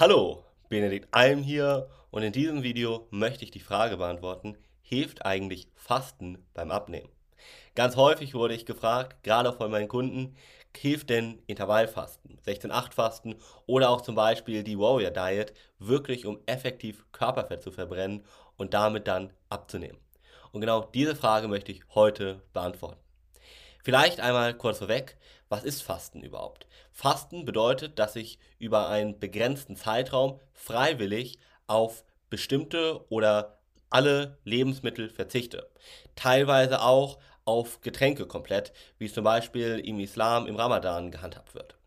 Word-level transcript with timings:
Hallo, 0.00 0.44
Benedikt 0.68 1.08
Alm 1.10 1.42
hier 1.42 1.88
und 2.12 2.22
in 2.22 2.32
diesem 2.32 2.62
Video 2.62 3.08
möchte 3.10 3.42
ich 3.42 3.50
die 3.50 3.58
Frage 3.58 3.96
beantworten, 3.96 4.56
hilft 4.80 5.26
eigentlich 5.26 5.72
Fasten 5.74 6.46
beim 6.54 6.70
Abnehmen? 6.70 7.08
Ganz 7.74 7.96
häufig 7.96 8.32
wurde 8.32 8.54
ich 8.54 8.64
gefragt, 8.64 9.24
gerade 9.24 9.48
auch 9.48 9.56
von 9.56 9.72
meinen 9.72 9.88
Kunden, 9.88 10.36
hilft 10.76 11.10
denn 11.10 11.42
Intervallfasten, 11.48 12.38
16-8-Fasten 12.46 13.34
oder 13.66 13.90
auch 13.90 14.02
zum 14.02 14.14
Beispiel 14.14 14.62
die 14.62 14.78
Warrior 14.78 15.10
Diet 15.10 15.52
wirklich, 15.80 16.26
um 16.26 16.38
effektiv 16.46 17.04
Körperfett 17.10 17.64
zu 17.64 17.72
verbrennen 17.72 18.24
und 18.56 18.74
damit 18.74 19.08
dann 19.08 19.32
abzunehmen? 19.48 19.98
Und 20.52 20.60
genau 20.60 20.82
diese 20.82 21.16
Frage 21.16 21.48
möchte 21.48 21.72
ich 21.72 21.82
heute 21.96 22.40
beantworten. 22.52 23.07
Vielleicht 23.88 24.20
einmal 24.20 24.52
kurz 24.52 24.80
vorweg, 24.80 25.16
was 25.48 25.64
ist 25.64 25.82
Fasten 25.82 26.22
überhaupt? 26.22 26.66
Fasten 26.92 27.46
bedeutet, 27.46 27.98
dass 27.98 28.16
ich 28.16 28.38
über 28.58 28.90
einen 28.90 29.18
begrenzten 29.18 29.76
Zeitraum 29.76 30.38
freiwillig 30.52 31.38
auf 31.68 32.04
bestimmte 32.28 33.02
oder 33.08 33.60
alle 33.88 34.36
Lebensmittel 34.44 35.08
verzichte. 35.08 35.70
Teilweise 36.16 36.82
auch 36.82 37.18
auf 37.46 37.80
Getränke 37.80 38.26
komplett, 38.26 38.74
wie 38.98 39.06
es 39.06 39.14
zum 39.14 39.24
Beispiel 39.24 39.78
im 39.82 40.00
Islam 40.00 40.46
im 40.46 40.56
Ramadan 40.56 41.10
gehandhabt 41.10 41.54
wird. 41.54 41.78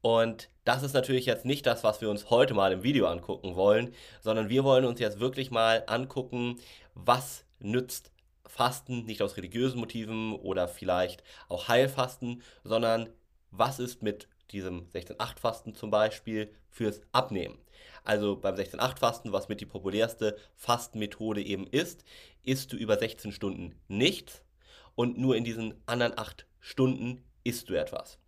Und 0.00 0.48
das 0.64 0.82
ist 0.82 0.92
natürlich 0.92 1.26
jetzt 1.26 1.44
nicht 1.44 1.66
das, 1.66 1.84
was 1.84 2.00
wir 2.00 2.10
uns 2.10 2.30
heute 2.30 2.52
mal 2.52 2.72
im 2.72 2.82
Video 2.82 3.06
angucken 3.06 3.54
wollen, 3.54 3.94
sondern 4.22 4.48
wir 4.48 4.64
wollen 4.64 4.84
uns 4.84 4.98
jetzt 4.98 5.20
wirklich 5.20 5.52
mal 5.52 5.84
angucken, 5.86 6.58
was 6.94 7.44
nützt 7.60 8.10
Fasten 8.52 9.06
nicht 9.06 9.22
aus 9.22 9.38
religiösen 9.38 9.80
Motiven 9.80 10.34
oder 10.34 10.68
vielleicht 10.68 11.24
auch 11.48 11.68
Heilfasten, 11.68 12.42
sondern 12.64 13.08
was 13.50 13.78
ist 13.78 14.02
mit 14.02 14.28
diesem 14.50 14.90
16-8-Fasten 14.90 15.74
zum 15.74 15.90
Beispiel 15.90 16.52
fürs 16.68 17.00
Abnehmen. 17.12 17.56
Also 18.04 18.36
beim 18.36 18.54
16-8-Fasten, 18.54 19.32
was 19.32 19.48
mit 19.48 19.62
die 19.62 19.66
populärste 19.66 20.36
Fastenmethode 20.54 21.42
eben 21.42 21.66
ist, 21.66 22.04
isst 22.42 22.70
du 22.74 22.76
über 22.76 22.98
16 22.98 23.32
Stunden 23.32 23.74
nichts 23.88 24.42
und 24.94 25.16
nur 25.16 25.34
in 25.34 25.44
diesen 25.44 25.80
anderen 25.86 26.18
8 26.18 26.46
Stunden 26.60 27.24
isst 27.44 27.70
du 27.70 27.74
etwas. 27.74 28.18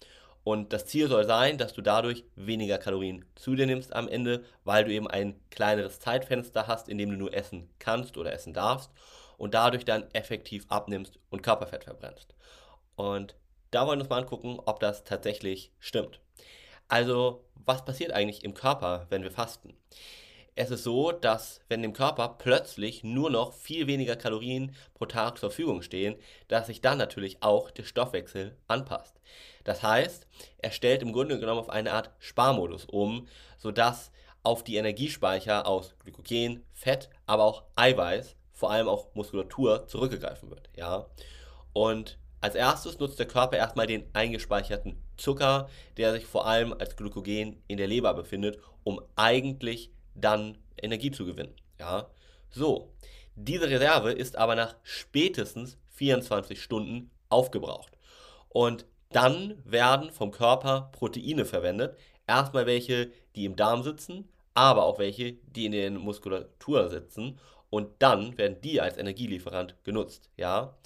Und 0.43 0.73
das 0.73 0.87
Ziel 0.87 1.09
soll 1.09 1.27
sein, 1.27 1.59
dass 1.59 1.75
du 1.75 1.83
dadurch 1.83 2.25
weniger 2.35 2.79
Kalorien 2.79 3.27
zu 3.35 3.55
dir 3.57 3.67
nimmst 3.67 3.95
am 3.95 4.09
Ende, 4.09 4.43
weil 4.65 4.87
du 4.87 4.93
eben 4.93 5.07
ein 5.07 5.39
kleineres 5.51 6.01
Zeitfenster 6.01 6.67
hast, 6.67 6.89
in 6.89 6.97
dem 6.97 7.11
du 7.11 7.17
nur 7.17 7.35
essen 7.35 7.69
kannst 7.79 8.17
oder 8.17 8.33
essen 8.33 8.55
darfst 8.55 8.91
und 9.39 9.55
dadurch 9.55 9.85
dann 9.85 10.11
effektiv 10.13 10.67
abnimmst 10.69 11.19
und 11.31 11.43
Körperfett 11.43 11.85
verbrennst. 11.85 12.35
Und 12.97 13.35
da 13.71 13.87
wollen 13.87 13.99
wir 13.99 14.03
uns 14.03 14.11
mal 14.11 14.21
angucken, 14.21 14.61
ob 14.65 14.81
das 14.81 15.05
tatsächlich 15.05 15.73
stimmt. 15.79 16.21
Also, 16.89 17.45
was 17.55 17.85
passiert 17.85 18.13
eigentlich 18.13 18.45
im 18.45 18.55
Körper, 18.55 19.07
wenn 19.11 19.23
wir 19.23 19.31
fasten? 19.31 19.75
Es 20.57 20.71
ist 20.71 20.85
so, 20.85 21.11
dass 21.11 21.61
wenn 21.69 21.83
dem 21.83 21.93
Körper 21.93 22.37
plötzlich 22.39 23.03
nur 23.03 23.29
noch 23.29 23.53
viel 23.53 23.89
weniger 23.89 24.15
Kalorien 24.15 24.77
pro 24.95 25.07
Tag 25.07 25.39
zur 25.39 25.51
Verfügung 25.51 25.83
stehen, 25.83 26.15
dass 26.47 26.69
sich 26.69 26.81
dann 26.81 26.99
natürlich 26.99 27.43
auch 27.43 27.73
der 27.73 27.83
Stoffwechsel 27.83 28.57
anpasst. 28.69 29.21
Das 29.65 29.83
heißt, 29.83 30.29
er 30.59 30.71
stellt 30.71 31.03
im 31.03 31.13
Grunde 31.13 31.41
genommen 31.41 31.59
auf 31.59 31.71
eine 31.71 31.93
Art 31.93 32.11
Sparmodus 32.21 32.85
um, 32.85 33.27
sodass 33.59 34.13
auf 34.45 34.63
die 34.63 34.77
Energiespeicher 34.77 35.67
aus 35.67 35.97
Glykogen, 35.99 36.63
Fett, 36.73 37.11
aber 37.27 37.43
auch 37.43 37.65
Eiweiß 37.75 38.37
vor 38.55 38.71
allem 38.71 38.89
auch 38.89 39.15
Muskulatur 39.15 39.87
zurückgegriffen 39.87 40.49
wird. 40.49 40.71
Ja? 40.77 41.07
Und 41.73 42.19
als 42.41 42.55
erstes 42.55 42.99
nutzt 42.99 43.19
der 43.19 43.27
Körper 43.27 43.57
erstmal 43.57 43.87
den 43.87 44.05
eingespeicherten 44.13 45.03
Zucker, 45.17 45.69
der 45.97 46.13
sich 46.13 46.25
vor 46.25 46.47
allem 46.47 46.73
als 46.73 46.97
Glykogen 46.97 47.63
in 47.67 47.77
der 47.77 47.89
Leber 47.89 48.15
befindet, 48.15 48.59
um 48.85 49.01
eigentlich 49.17 49.91
dann 50.15 50.59
Energie 50.81 51.11
zu 51.11 51.27
gewinnen. 51.27 51.55
Ja? 51.79 52.09
So, 52.51 52.93
diese 53.35 53.69
Reserve 53.69 54.13
ist 54.13 54.37
aber 54.37 54.55
nach 54.55 54.77
spätestens 54.83 55.77
24 55.91 56.63
Stunden 56.63 57.11
aufgebraucht. 57.29 57.93
Und 58.49 58.87
dann 59.11 59.61
werden 59.65 60.11
vom 60.11 60.31
Körper 60.31 60.91
Proteine 60.93 61.45
verwendet. 61.45 61.97
Erstmal 62.27 62.67
welche, 62.67 63.11
die 63.35 63.45
im 63.45 63.57
Darm 63.57 63.83
sitzen, 63.83 64.29
aber 64.55 64.85
auch 64.85 64.99
welche, 64.99 65.33
die 65.33 65.67
in 65.67 65.73
der 65.73 65.91
Muskulatur 65.91 66.89
sitzen 66.89 67.39
und 67.75 67.91
dann 67.99 68.39
werden 68.39 68.61
die 68.61 68.81
als 68.81 68.99
Energielieferant 68.99 69.75
genutzt. 69.83 70.31
Ja? 70.37 70.77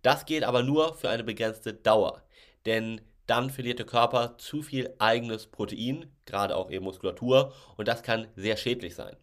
Das 0.00 0.24
geht 0.24 0.42
aber 0.42 0.62
nur 0.62 0.94
für 0.94 1.10
eine 1.10 1.22
begrenzte 1.22 1.74
Dauer, 1.74 2.22
denn 2.64 3.02
dann 3.26 3.50
verliert 3.50 3.78
der 3.78 3.86
Körper 3.86 4.38
zu 4.38 4.62
viel 4.62 4.94
eigenes 4.98 5.46
Protein, 5.46 6.10
gerade 6.24 6.56
auch 6.56 6.70
eben 6.70 6.86
Muskulatur, 6.86 7.52
und 7.76 7.88
das 7.88 8.02
kann 8.02 8.26
sehr 8.36 8.56
schädlich 8.56 8.94
sein. 8.94 9.14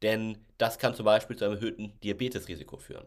Denn 0.00 0.38
das 0.58 0.78
kann 0.78 0.94
zum 0.94 1.04
Beispiel 1.04 1.36
zu 1.36 1.44
einem 1.44 1.54
erhöhten 1.54 1.98
Diabetesrisiko 2.04 2.76
führen. 2.76 3.06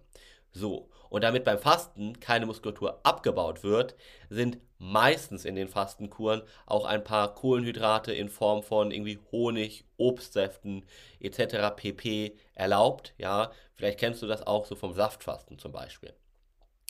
So, 0.53 0.89
und 1.09 1.23
damit 1.23 1.43
beim 1.43 1.59
Fasten 1.59 2.19
keine 2.19 2.45
Muskulatur 2.45 2.99
abgebaut 3.03 3.63
wird, 3.63 3.95
sind 4.29 4.57
meistens 4.79 5.45
in 5.45 5.55
den 5.55 5.67
Fastenkuren 5.67 6.41
auch 6.65 6.85
ein 6.85 7.03
paar 7.03 7.33
Kohlenhydrate 7.35 8.13
in 8.13 8.29
Form 8.29 8.63
von 8.63 8.91
irgendwie 8.91 9.19
Honig, 9.31 9.85
Obstsäften 9.97 10.85
etc. 11.19 11.75
pp. 11.75 12.37
erlaubt. 12.53 13.13
Ja, 13.17 13.51
vielleicht 13.73 13.99
kennst 13.99 14.21
du 14.21 14.27
das 14.27 14.45
auch 14.45 14.65
so 14.65 14.75
vom 14.75 14.93
Saftfasten 14.93 15.57
zum 15.57 15.71
Beispiel. 15.71 16.13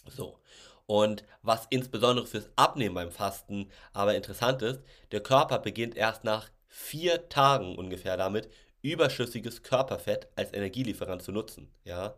So. 0.10 0.38
Und 0.86 1.24
was 1.42 1.68
insbesondere 1.70 2.26
fürs 2.26 2.50
Abnehmen 2.56 2.96
beim 2.96 3.12
Fasten 3.12 3.70
aber 3.94 4.16
interessant 4.16 4.62
ist, 4.62 4.82
der 5.12 5.22
Körper 5.22 5.60
beginnt 5.60 5.96
erst 5.96 6.24
nach 6.24 6.50
vier 6.68 7.30
Tagen 7.30 7.78
ungefähr 7.78 8.18
damit, 8.18 8.50
überschüssiges 8.82 9.64
Körperfett 9.64 10.28
als 10.36 10.54
Energielieferant 10.54 11.22
zu 11.22 11.32
nutzen. 11.32 11.72
Ja, 11.86 12.16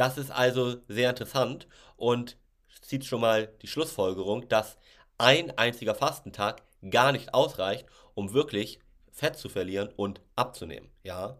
das 0.00 0.16
ist 0.16 0.30
also 0.30 0.76
sehr 0.88 1.10
interessant 1.10 1.68
und 1.96 2.38
zieht 2.80 3.04
schon 3.04 3.20
mal 3.20 3.48
die 3.60 3.66
Schlussfolgerung, 3.66 4.48
dass 4.48 4.78
ein 5.18 5.56
einziger 5.58 5.94
Fastentag 5.94 6.62
gar 6.90 7.12
nicht 7.12 7.34
ausreicht, 7.34 7.84
um 8.14 8.32
wirklich 8.32 8.80
Fett 9.12 9.36
zu 9.36 9.50
verlieren 9.50 9.90
und 9.96 10.22
abzunehmen. 10.36 10.88
Ja, 11.02 11.36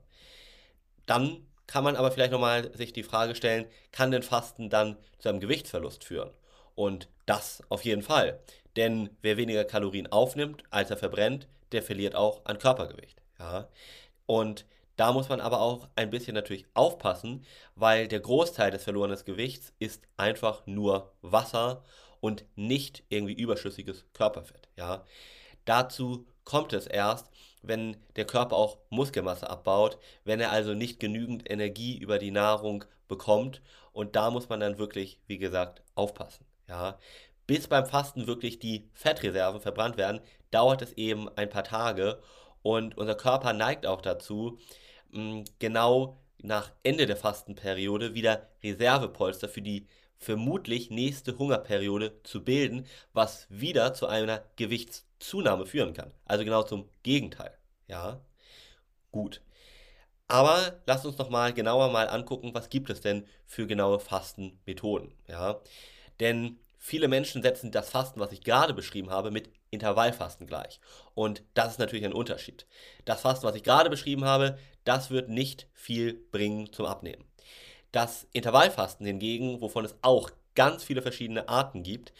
dann 1.06 1.46
kann 1.66 1.84
man 1.84 1.96
aber 1.96 2.10
vielleicht 2.10 2.32
nochmal 2.32 2.70
sich 2.76 2.92
die 2.92 3.02
Frage 3.02 3.34
stellen, 3.34 3.64
kann 3.92 4.10
denn 4.10 4.22
Fasten 4.22 4.68
dann 4.68 4.98
zu 5.18 5.30
einem 5.30 5.40
Gewichtsverlust 5.40 6.04
führen? 6.04 6.30
Und 6.74 7.08
das 7.24 7.62
auf 7.70 7.86
jeden 7.86 8.02
Fall. 8.02 8.40
Denn 8.76 9.08
wer 9.22 9.38
weniger 9.38 9.64
Kalorien 9.64 10.12
aufnimmt, 10.12 10.64
als 10.68 10.90
er 10.90 10.98
verbrennt, 10.98 11.48
der 11.72 11.82
verliert 11.82 12.14
auch 12.14 12.44
an 12.44 12.58
Körpergewicht. 12.58 13.22
Ja? 13.38 13.68
Und 14.26 14.66
da 15.00 15.14
muss 15.14 15.30
man 15.30 15.40
aber 15.40 15.62
auch 15.62 15.88
ein 15.96 16.10
bisschen 16.10 16.34
natürlich 16.34 16.66
aufpassen, 16.74 17.46
weil 17.74 18.06
der 18.06 18.20
Großteil 18.20 18.70
des 18.70 18.84
verlorenen 18.84 19.18
Gewichts 19.24 19.72
ist 19.78 20.06
einfach 20.18 20.66
nur 20.66 21.14
Wasser 21.22 21.82
und 22.20 22.44
nicht 22.54 23.02
irgendwie 23.08 23.32
überschüssiges 23.32 24.04
Körperfett. 24.12 24.68
Ja? 24.76 25.06
Dazu 25.64 26.26
kommt 26.44 26.74
es 26.74 26.86
erst, 26.86 27.30
wenn 27.62 27.96
der 28.16 28.26
Körper 28.26 28.56
auch 28.56 28.76
Muskelmasse 28.90 29.48
abbaut, 29.48 29.96
wenn 30.24 30.38
er 30.38 30.52
also 30.52 30.74
nicht 30.74 31.00
genügend 31.00 31.50
Energie 31.50 31.96
über 31.96 32.18
die 32.18 32.30
Nahrung 32.30 32.84
bekommt. 33.08 33.62
Und 33.92 34.16
da 34.16 34.30
muss 34.30 34.50
man 34.50 34.60
dann 34.60 34.76
wirklich, 34.76 35.18
wie 35.26 35.38
gesagt, 35.38 35.80
aufpassen. 35.94 36.44
Ja? 36.68 36.98
Bis 37.46 37.68
beim 37.68 37.86
Fasten 37.86 38.26
wirklich 38.26 38.58
die 38.58 38.90
Fettreserven 38.92 39.62
verbrannt 39.62 39.96
werden, 39.96 40.20
dauert 40.50 40.82
es 40.82 40.92
eben 40.92 41.30
ein 41.38 41.48
paar 41.48 41.64
Tage. 41.64 42.20
Und 42.60 42.98
unser 42.98 43.14
Körper 43.14 43.54
neigt 43.54 43.86
auch 43.86 44.02
dazu, 44.02 44.58
genau 45.58 46.20
nach 46.42 46.72
Ende 46.82 47.06
der 47.06 47.16
Fastenperiode 47.16 48.14
wieder 48.14 48.48
Reservepolster 48.62 49.48
für 49.48 49.62
die 49.62 49.86
vermutlich 50.18 50.90
nächste 50.90 51.38
Hungerperiode 51.38 52.22
zu 52.22 52.44
bilden, 52.44 52.86
was 53.12 53.46
wieder 53.48 53.94
zu 53.94 54.06
einer 54.06 54.42
Gewichtszunahme 54.56 55.66
führen 55.66 55.94
kann. 55.94 56.12
Also 56.26 56.44
genau 56.44 56.62
zum 56.62 56.88
Gegenteil. 57.02 57.56
Ja, 57.88 58.20
gut. 59.12 59.40
Aber 60.28 60.80
lasst 60.86 61.06
uns 61.06 61.18
noch 61.18 61.30
mal 61.30 61.52
genauer 61.52 61.90
mal 61.90 62.08
angucken, 62.08 62.54
was 62.54 62.68
gibt 62.68 62.90
es 62.90 63.00
denn 63.00 63.26
für 63.46 63.66
genaue 63.66 63.98
Fastenmethoden. 63.98 65.12
Ja, 65.26 65.60
denn 66.20 66.58
viele 66.78 67.08
Menschen 67.08 67.42
setzen 67.42 67.72
das 67.72 67.90
Fasten, 67.90 68.20
was 68.20 68.32
ich 68.32 68.42
gerade 68.42 68.74
beschrieben 68.74 69.10
habe, 69.10 69.30
mit 69.30 69.50
Intervallfasten 69.70 70.46
gleich. 70.46 70.80
Und 71.14 71.42
das 71.54 71.72
ist 71.72 71.78
natürlich 71.78 72.04
ein 72.04 72.12
Unterschied. 72.12 72.66
Das 73.04 73.22
Fasten, 73.22 73.46
was 73.46 73.54
ich 73.54 73.62
gerade 73.62 73.90
beschrieben 73.90 74.24
habe, 74.24 74.58
das 74.84 75.10
wird 75.10 75.28
nicht 75.28 75.66
viel 75.72 76.14
bringen 76.32 76.72
zum 76.72 76.86
Abnehmen. 76.86 77.24
Das 77.92 78.26
Intervallfasten 78.32 79.06
hingegen, 79.06 79.60
wovon 79.60 79.84
es 79.84 79.94
auch 80.02 80.30
ganz 80.54 80.82
viele 80.82 81.02
verschiedene 81.02 81.48
Arten 81.48 81.82
gibt, 81.82 82.12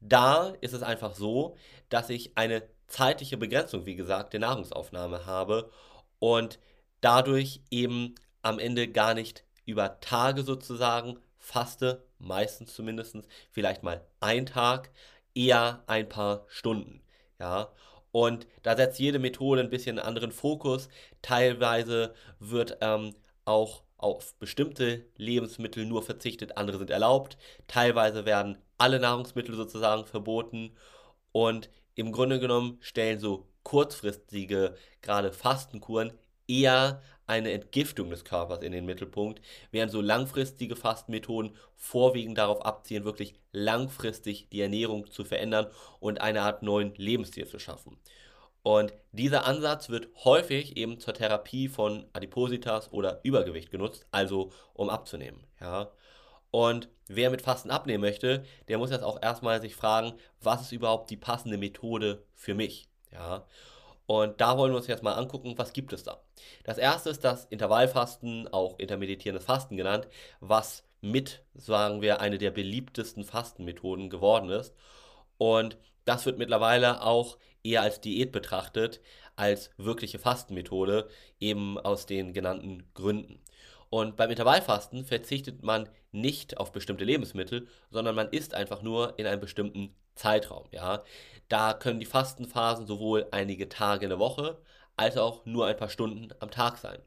da 0.00 0.54
ist 0.60 0.74
es 0.74 0.82
einfach 0.82 1.14
so, 1.14 1.56
dass 1.88 2.10
ich 2.10 2.36
eine 2.36 2.62
zeitliche 2.86 3.36
Begrenzung, 3.36 3.86
wie 3.86 3.96
gesagt, 3.96 4.32
der 4.32 4.40
Nahrungsaufnahme 4.40 5.26
habe 5.26 5.70
und 6.18 6.58
dadurch 7.00 7.60
eben 7.70 8.14
am 8.42 8.58
Ende 8.58 8.88
gar 8.88 9.14
nicht 9.14 9.44
über 9.66 10.00
Tage 10.00 10.42
sozusagen 10.42 11.18
faste, 11.38 12.04
meistens 12.18 12.74
zumindest, 12.74 13.16
vielleicht 13.50 13.82
mal 13.82 14.04
ein 14.20 14.46
Tag, 14.46 14.90
eher 15.38 15.82
ein 15.86 16.08
paar 16.08 16.44
Stunden. 16.48 17.00
Ja, 17.38 17.68
Und 18.10 18.46
da 18.62 18.76
setzt 18.76 18.98
jede 18.98 19.20
Methode 19.20 19.60
ein 19.62 19.70
bisschen 19.70 19.98
einen 19.98 20.06
anderen 20.08 20.32
Fokus. 20.32 20.88
Teilweise 21.22 22.14
wird 22.40 22.78
ähm, 22.80 23.14
auch 23.44 23.84
auf 23.96 24.34
bestimmte 24.38 25.06
Lebensmittel 25.16 25.86
nur 25.86 26.02
verzichtet, 26.02 26.56
andere 26.56 26.78
sind 26.78 26.90
erlaubt. 26.90 27.38
Teilweise 27.68 28.24
werden 28.26 28.58
alle 28.78 28.98
Nahrungsmittel 29.00 29.54
sozusagen 29.54 30.06
verboten. 30.06 30.76
Und 31.32 31.70
im 31.94 32.12
Grunde 32.12 32.40
genommen 32.40 32.78
stellen 32.80 33.20
so 33.20 33.48
kurzfristige, 33.62 34.76
gerade 35.02 35.32
Fastenkuren, 35.32 36.12
eher 36.48 37.02
eine 37.28 37.52
Entgiftung 37.52 38.10
des 38.10 38.24
Körpers 38.24 38.62
in 38.62 38.72
den 38.72 38.86
Mittelpunkt, 38.86 39.40
während 39.70 39.92
so 39.92 40.00
langfristige 40.00 40.74
Fastenmethoden 40.76 41.54
vorwiegend 41.76 42.38
darauf 42.38 42.64
abzielen, 42.64 43.04
wirklich 43.04 43.34
langfristig 43.52 44.48
die 44.50 44.60
Ernährung 44.60 45.10
zu 45.10 45.24
verändern 45.24 45.66
und 46.00 46.20
eine 46.20 46.42
Art 46.42 46.62
neuen 46.62 46.94
Lebensstil 46.96 47.46
zu 47.46 47.58
schaffen. 47.58 47.98
Und 48.62 48.92
dieser 49.12 49.46
Ansatz 49.46 49.88
wird 49.88 50.08
häufig 50.24 50.76
eben 50.76 50.98
zur 50.98 51.14
Therapie 51.14 51.68
von 51.68 52.06
Adipositas 52.12 52.92
oder 52.92 53.20
Übergewicht 53.22 53.70
genutzt, 53.70 54.06
also 54.10 54.50
um 54.74 54.90
abzunehmen. 54.90 55.46
Ja. 55.60 55.92
Und 56.50 56.88
wer 57.06 57.30
mit 57.30 57.42
Fasten 57.42 57.70
abnehmen 57.70 58.00
möchte, 58.00 58.44
der 58.68 58.78
muss 58.78 58.90
jetzt 58.90 59.04
auch 59.04 59.22
erstmal 59.22 59.60
sich 59.60 59.76
fragen, 59.76 60.14
was 60.40 60.62
ist 60.62 60.72
überhaupt 60.72 61.10
die 61.10 61.16
passende 61.16 61.58
Methode 61.58 62.24
für 62.34 62.54
mich? 62.54 62.88
Ja. 63.12 63.46
Und 64.08 64.40
da 64.40 64.56
wollen 64.56 64.72
wir 64.72 64.78
uns 64.78 64.86
jetzt 64.86 65.02
mal 65.02 65.12
angucken, 65.12 65.52
was 65.58 65.74
gibt 65.74 65.92
es 65.92 66.02
da. 66.02 66.22
Das 66.64 66.78
erste 66.78 67.10
ist 67.10 67.24
das 67.24 67.44
Intervallfasten, 67.44 68.48
auch 68.48 68.78
intermeditierendes 68.78 69.44
Fasten 69.44 69.76
genannt, 69.76 70.08
was 70.40 70.82
mit, 71.02 71.42
sagen 71.54 72.00
wir, 72.00 72.18
eine 72.22 72.38
der 72.38 72.50
beliebtesten 72.50 73.22
Fastenmethoden 73.22 74.08
geworden 74.08 74.48
ist. 74.48 74.74
Und 75.36 75.76
das 76.06 76.24
wird 76.24 76.38
mittlerweile 76.38 77.02
auch 77.02 77.36
eher 77.62 77.82
als 77.82 78.00
Diät 78.00 78.32
betrachtet, 78.32 79.02
als 79.36 79.72
wirkliche 79.76 80.18
Fastenmethode, 80.18 81.10
eben 81.38 81.78
aus 81.78 82.06
den 82.06 82.32
genannten 82.32 82.88
Gründen. 82.94 83.42
Und 83.90 84.16
beim 84.16 84.30
Intervallfasten 84.30 85.04
verzichtet 85.04 85.62
man 85.62 85.86
nicht 86.12 86.56
auf 86.56 86.72
bestimmte 86.72 87.04
Lebensmittel, 87.04 87.68
sondern 87.90 88.14
man 88.14 88.30
isst 88.30 88.54
einfach 88.54 88.80
nur 88.80 89.18
in 89.18 89.26
einem 89.26 89.42
bestimmten 89.42 89.94
Zeitraum. 90.18 90.66
Ja? 90.70 91.02
Da 91.48 91.72
können 91.72 92.00
die 92.00 92.06
Fastenphasen 92.06 92.86
sowohl 92.86 93.26
einige 93.30 93.68
Tage 93.68 94.04
in 94.04 94.10
der 94.10 94.18
Woche 94.18 94.58
als 94.96 95.16
auch 95.16 95.46
nur 95.46 95.66
ein 95.66 95.76
paar 95.76 95.88
Stunden 95.88 96.28
am 96.40 96.50
Tag 96.50 96.76
sein. 96.76 96.98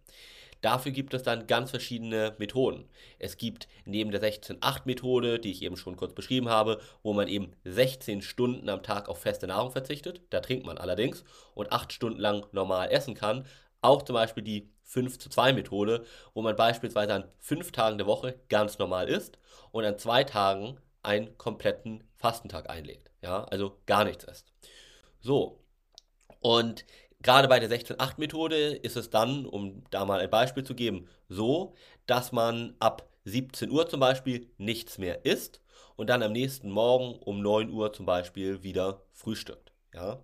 Dafür 0.61 0.91
gibt 0.91 1.13
es 1.15 1.23
dann 1.23 1.47
ganz 1.47 1.71
verschiedene 1.71 2.35
Methoden. 2.37 2.87
Es 3.17 3.37
gibt 3.37 3.67
neben 3.85 4.11
der 4.11 4.21
16-8-Methode, 4.21 5.39
die 5.39 5.51
ich 5.51 5.63
eben 5.63 5.75
schon 5.75 5.95
kurz 5.97 6.13
beschrieben 6.13 6.49
habe, 6.49 6.79
wo 7.01 7.13
man 7.13 7.27
eben 7.27 7.53
16 7.63 8.21
Stunden 8.21 8.69
am 8.69 8.83
Tag 8.83 9.09
auf 9.09 9.19
feste 9.19 9.47
Nahrung 9.47 9.71
verzichtet, 9.71 10.21
da 10.29 10.39
trinkt 10.39 10.65
man 10.65 10.77
allerdings, 10.77 11.23
und 11.55 11.71
8 11.71 11.91
Stunden 11.91 12.19
lang 12.19 12.45
normal 12.51 12.91
essen 12.91 13.15
kann, 13.15 13.47
auch 13.81 14.03
zum 14.03 14.13
Beispiel 14.13 14.43
die 14.43 14.69
5 14.83 15.17
zu 15.17 15.29
2 15.29 15.53
Methode, 15.53 16.05
wo 16.35 16.43
man 16.43 16.55
beispielsweise 16.55 17.15
an 17.15 17.23
5 17.39 17.71
Tagen 17.71 17.97
der 17.97 18.05
Woche 18.05 18.39
ganz 18.47 18.77
normal 18.77 19.09
isst 19.09 19.39
und 19.71 19.83
an 19.83 19.97
2 19.97 20.25
Tagen 20.25 20.77
einen 21.01 21.35
kompletten 21.39 22.03
Fastentag 22.21 22.69
einlegt. 22.69 23.11
Ja, 23.21 23.43
also 23.45 23.77
gar 23.85 24.05
nichts 24.05 24.23
isst. 24.23 24.53
So. 25.19 25.63
Und 26.39 26.85
gerade 27.21 27.47
bei 27.47 27.59
der 27.59 27.69
16-8-Methode 27.69 28.75
ist 28.75 28.95
es 28.95 29.09
dann, 29.09 29.45
um 29.45 29.83
da 29.89 30.05
mal 30.05 30.19
ein 30.19 30.29
Beispiel 30.29 30.63
zu 30.63 30.75
geben, 30.75 31.07
so, 31.29 31.75
dass 32.05 32.31
man 32.31 32.75
ab 32.79 33.07
17 33.25 33.69
Uhr 33.69 33.87
zum 33.87 33.99
Beispiel 33.99 34.49
nichts 34.57 34.97
mehr 34.97 35.25
isst 35.25 35.61
und 35.95 36.09
dann 36.09 36.23
am 36.23 36.31
nächsten 36.31 36.69
Morgen 36.71 37.19
um 37.19 37.41
9 37.41 37.69
Uhr 37.71 37.93
zum 37.93 38.05
Beispiel 38.05 38.63
wieder 38.63 39.03
frühstückt. 39.11 39.71
Ja? 39.93 40.23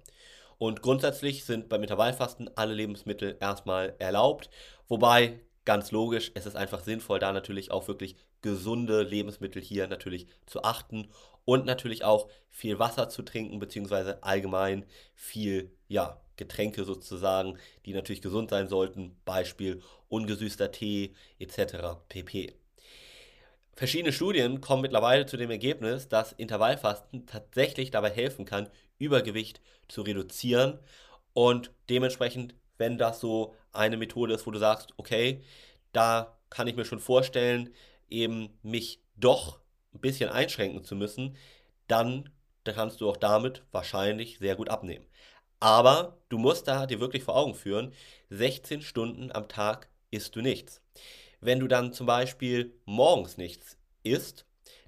Und 0.57 0.81
grundsätzlich 0.81 1.45
sind 1.45 1.69
beim 1.69 1.83
Intervallfasten 1.83 2.49
alle 2.55 2.73
Lebensmittel 2.73 3.37
erstmal 3.39 3.95
erlaubt, 3.99 4.49
wobei 4.87 5.39
ganz 5.65 5.91
logisch, 5.91 6.31
es 6.33 6.45
ist 6.45 6.55
einfach 6.55 6.79
sinnvoll, 6.79 7.19
da 7.19 7.33
natürlich 7.33 7.71
auch 7.71 7.87
wirklich 7.87 8.15
gesunde 8.41 9.03
Lebensmittel 9.03 9.61
hier 9.61 9.87
natürlich 9.87 10.27
zu 10.45 10.63
achten 10.63 11.09
und 11.47 11.65
natürlich 11.65 12.03
auch 12.03 12.27
viel 12.49 12.77
Wasser 12.77 13.07
zu 13.07 13.23
trinken, 13.23 13.57
beziehungsweise 13.59 14.21
allgemein 14.21 14.85
viel, 15.15 15.71
ja, 15.87 16.19
Getränke 16.35 16.83
sozusagen, 16.83 17.57
die 17.85 17.93
natürlich 17.93 18.21
gesund 18.21 18.49
sein 18.49 18.67
sollten, 18.67 19.15
Beispiel 19.23 19.81
ungesüßter 20.09 20.71
Tee 20.71 21.15
etc. 21.39 21.99
pp. 22.09 22.53
Verschiedene 23.73 24.11
Studien 24.11 24.59
kommen 24.59 24.81
mittlerweile 24.81 25.25
zu 25.25 25.37
dem 25.37 25.49
Ergebnis, 25.49 26.09
dass 26.09 26.33
Intervallfasten 26.33 27.25
tatsächlich 27.25 27.91
dabei 27.91 28.09
helfen 28.09 28.43
kann, 28.43 28.69
Übergewicht 28.99 29.61
zu 29.87 30.01
reduzieren 30.01 30.79
und 31.31 31.71
dementsprechend, 31.89 32.55
wenn 32.77 32.97
das 32.97 33.21
so 33.21 33.55
eine 33.71 33.95
Methode 33.95 34.33
ist, 34.33 34.45
wo 34.45 34.51
du 34.51 34.59
sagst, 34.59 34.93
okay, 34.97 35.41
da 35.93 36.37
kann 36.49 36.67
ich 36.67 36.75
mir 36.75 36.85
schon 36.85 36.99
vorstellen, 36.99 37.73
eben 38.09 38.49
mich 38.63 38.99
doch 39.15 39.61
ein 39.97 40.01
bisschen 40.01 40.29
einschränken 40.29 40.83
zu 40.83 40.95
müssen, 40.95 41.35
dann 41.87 42.29
kannst 42.63 43.01
du 43.01 43.09
auch 43.09 43.17
damit 43.17 43.63
wahrscheinlich 43.71 44.39
sehr 44.39 44.55
gut 44.55 44.69
abnehmen. 44.69 45.05
Aber 45.59 46.17
du 46.29 46.37
musst 46.37 46.67
da 46.67 46.85
dir 46.85 46.99
wirklich 46.99 47.23
vor 47.23 47.35
Augen 47.35 47.55
führen, 47.55 47.93
16 48.29 48.81
Stunden 48.81 49.31
am 49.31 49.47
Tag 49.47 49.89
isst 50.11 50.35
du 50.35 50.41
nichts. 50.41 50.81
Wenn 51.39 51.59
du 51.59 51.67
dann 51.67 51.93
zum 51.93 52.05
Beispiel 52.05 52.77
morgens 52.85 53.37
nichts 53.37 53.77
isst, 54.03 54.45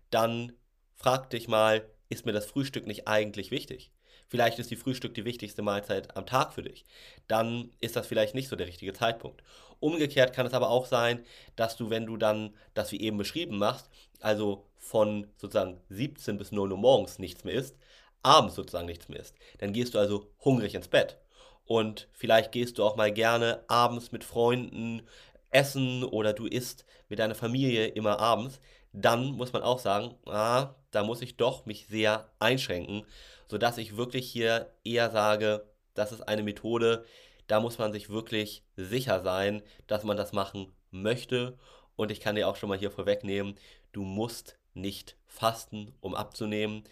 dann 0.09 0.53
frag 0.95 1.29
dich 1.29 1.47
mal, 1.47 1.89
ist 2.09 2.25
mir 2.25 2.33
das 2.33 2.45
Frühstück 2.45 2.85
nicht 2.85 3.07
eigentlich 3.07 3.51
wichtig? 3.51 3.91
Vielleicht 4.27 4.59
ist 4.59 4.69
die 4.69 4.75
Frühstück 4.75 5.15
die 5.15 5.25
wichtigste 5.25 5.63
Mahlzeit 5.63 6.15
am 6.15 6.25
Tag 6.25 6.53
für 6.53 6.61
dich. 6.61 6.85
Dann 7.27 7.71
ist 7.79 7.95
das 7.95 8.06
vielleicht 8.06 8.35
nicht 8.35 8.47
so 8.47 8.56
der 8.56 8.67
richtige 8.67 8.94
Zeitpunkt. 8.94 9.41
Umgekehrt 9.79 10.33
kann 10.33 10.45
es 10.45 10.53
aber 10.53 10.69
auch 10.69 10.85
sein, 10.85 11.25
dass 11.56 11.77
du, 11.77 11.89
wenn 11.89 12.06
du 12.06 12.17
dann 12.17 12.56
das 12.75 12.91
wie 12.91 13.01
eben 13.01 13.17
beschrieben 13.17 13.57
machst, 13.57 13.89
also 14.19 14.66
von 14.77 15.27
sozusagen 15.38 15.80
17 15.89 16.38
bis 16.38 16.51
0 16.51 16.71
Uhr 16.71 16.77
morgens 16.77 17.19
nichts 17.19 17.44
mehr 17.44 17.54
isst, 17.54 17.77
abends 18.24 18.56
sozusagen 18.56 18.88
nichts 18.88 19.10
mehr 19.10 19.19
isst. 19.19 19.36
Dann 19.60 19.74
gehst 19.74 19.94
du 19.94 20.00
also 20.00 20.27
hungrig 20.44 20.75
ins 20.75 20.88
Bett. 20.88 21.18
Und 21.66 22.07
vielleicht 22.13 22.51
gehst 22.51 22.77
du 22.77 22.83
auch 22.83 22.95
mal 22.95 23.12
gerne 23.12 23.63
abends 23.68 24.12
mit 24.12 24.24
Freunden 24.24 25.04
essen 25.51 26.04
oder 26.04 26.33
du 26.33 26.48
isst 26.48 26.86
mit 27.10 27.19
deiner 27.19 27.36
Familie 27.36 27.88
immer 27.88 28.19
abends. 28.19 28.60
Dann 28.92 29.33
muss 29.33 29.54
man 29.54 29.62
auch 29.62 29.80
sagen, 29.80 30.16
ah, 30.25 30.74
da 30.92 31.04
muss 31.04 31.21
ich 31.21 31.38
doch 31.38 31.66
mich 31.66 31.86
sehr 31.88 32.30
einschränken, 32.39 33.06
sodass 33.48 33.77
ich 33.77 33.98
wirklich 33.98 34.30
hier 34.31 34.74
eher 34.83 35.12
sage, 35.12 35.66
das 35.94 36.12
ist 36.12 36.27
eine 36.27 36.44
Methode, 36.44 37.06
da 37.48 37.60
muss 37.60 37.77
man 37.77 37.92
sich 37.92 38.10
wirklich 38.10 38.63
sicher 38.75 39.21
sein, 39.21 39.62
dass 39.88 40.04
man 40.04 40.18
das 40.18 40.33
machen 40.33 40.71
möchte. 40.92 41.57
Und 41.95 42.11
ich 42.11 42.21
kann 42.21 42.35
dir 42.35 42.47
auch 42.47 42.56
schon 42.56 42.69
mal 42.69 42.78
hier 42.78 42.92
vorwegnehmen, 42.92 43.56
du 43.92 44.04
musst 44.04 44.58
nicht 44.74 45.18
fasten, 45.28 45.94
um 46.02 46.16
abzunehmen. 46.16 46.84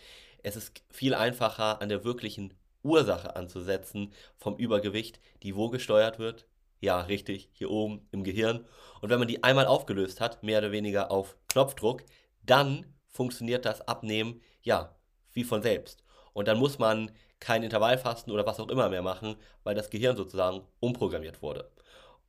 Es 0.43 0.55
ist 0.55 0.81
viel 0.89 1.13
einfacher, 1.13 1.81
an 1.81 1.89
der 1.89 2.03
wirklichen 2.03 2.53
Ursache 2.83 3.35
anzusetzen 3.35 4.13
vom 4.37 4.55
Übergewicht, 4.57 5.19
die 5.43 5.55
wo 5.55 5.69
gesteuert 5.69 6.19
wird? 6.19 6.47
Ja, 6.79 7.01
richtig, 7.01 7.49
hier 7.53 7.71
oben 7.71 8.07
im 8.11 8.23
Gehirn. 8.23 8.65
Und 9.01 9.09
wenn 9.09 9.19
man 9.19 9.27
die 9.27 9.43
einmal 9.43 9.65
aufgelöst 9.65 10.21
hat, 10.21 10.43
mehr 10.43 10.59
oder 10.59 10.71
weniger 10.71 11.11
auf 11.11 11.35
Knopfdruck, 11.49 12.03
dann 12.45 12.85
funktioniert 13.09 13.65
das 13.65 13.81
Abnehmen, 13.87 14.41
ja, 14.61 14.95
wie 15.33 15.43
von 15.43 15.61
selbst. 15.61 16.03
Und 16.33 16.47
dann 16.47 16.59
muss 16.59 16.77
man 16.77 17.11
kein 17.39 17.63
Intervallfasten 17.63 18.31
oder 18.31 18.45
was 18.45 18.59
auch 18.59 18.69
immer 18.69 18.89
mehr 18.89 19.01
machen, 19.01 19.35
weil 19.63 19.75
das 19.75 19.89
Gehirn 19.89 20.15
sozusagen 20.15 20.61
umprogrammiert 20.79 21.41
wurde. 21.41 21.69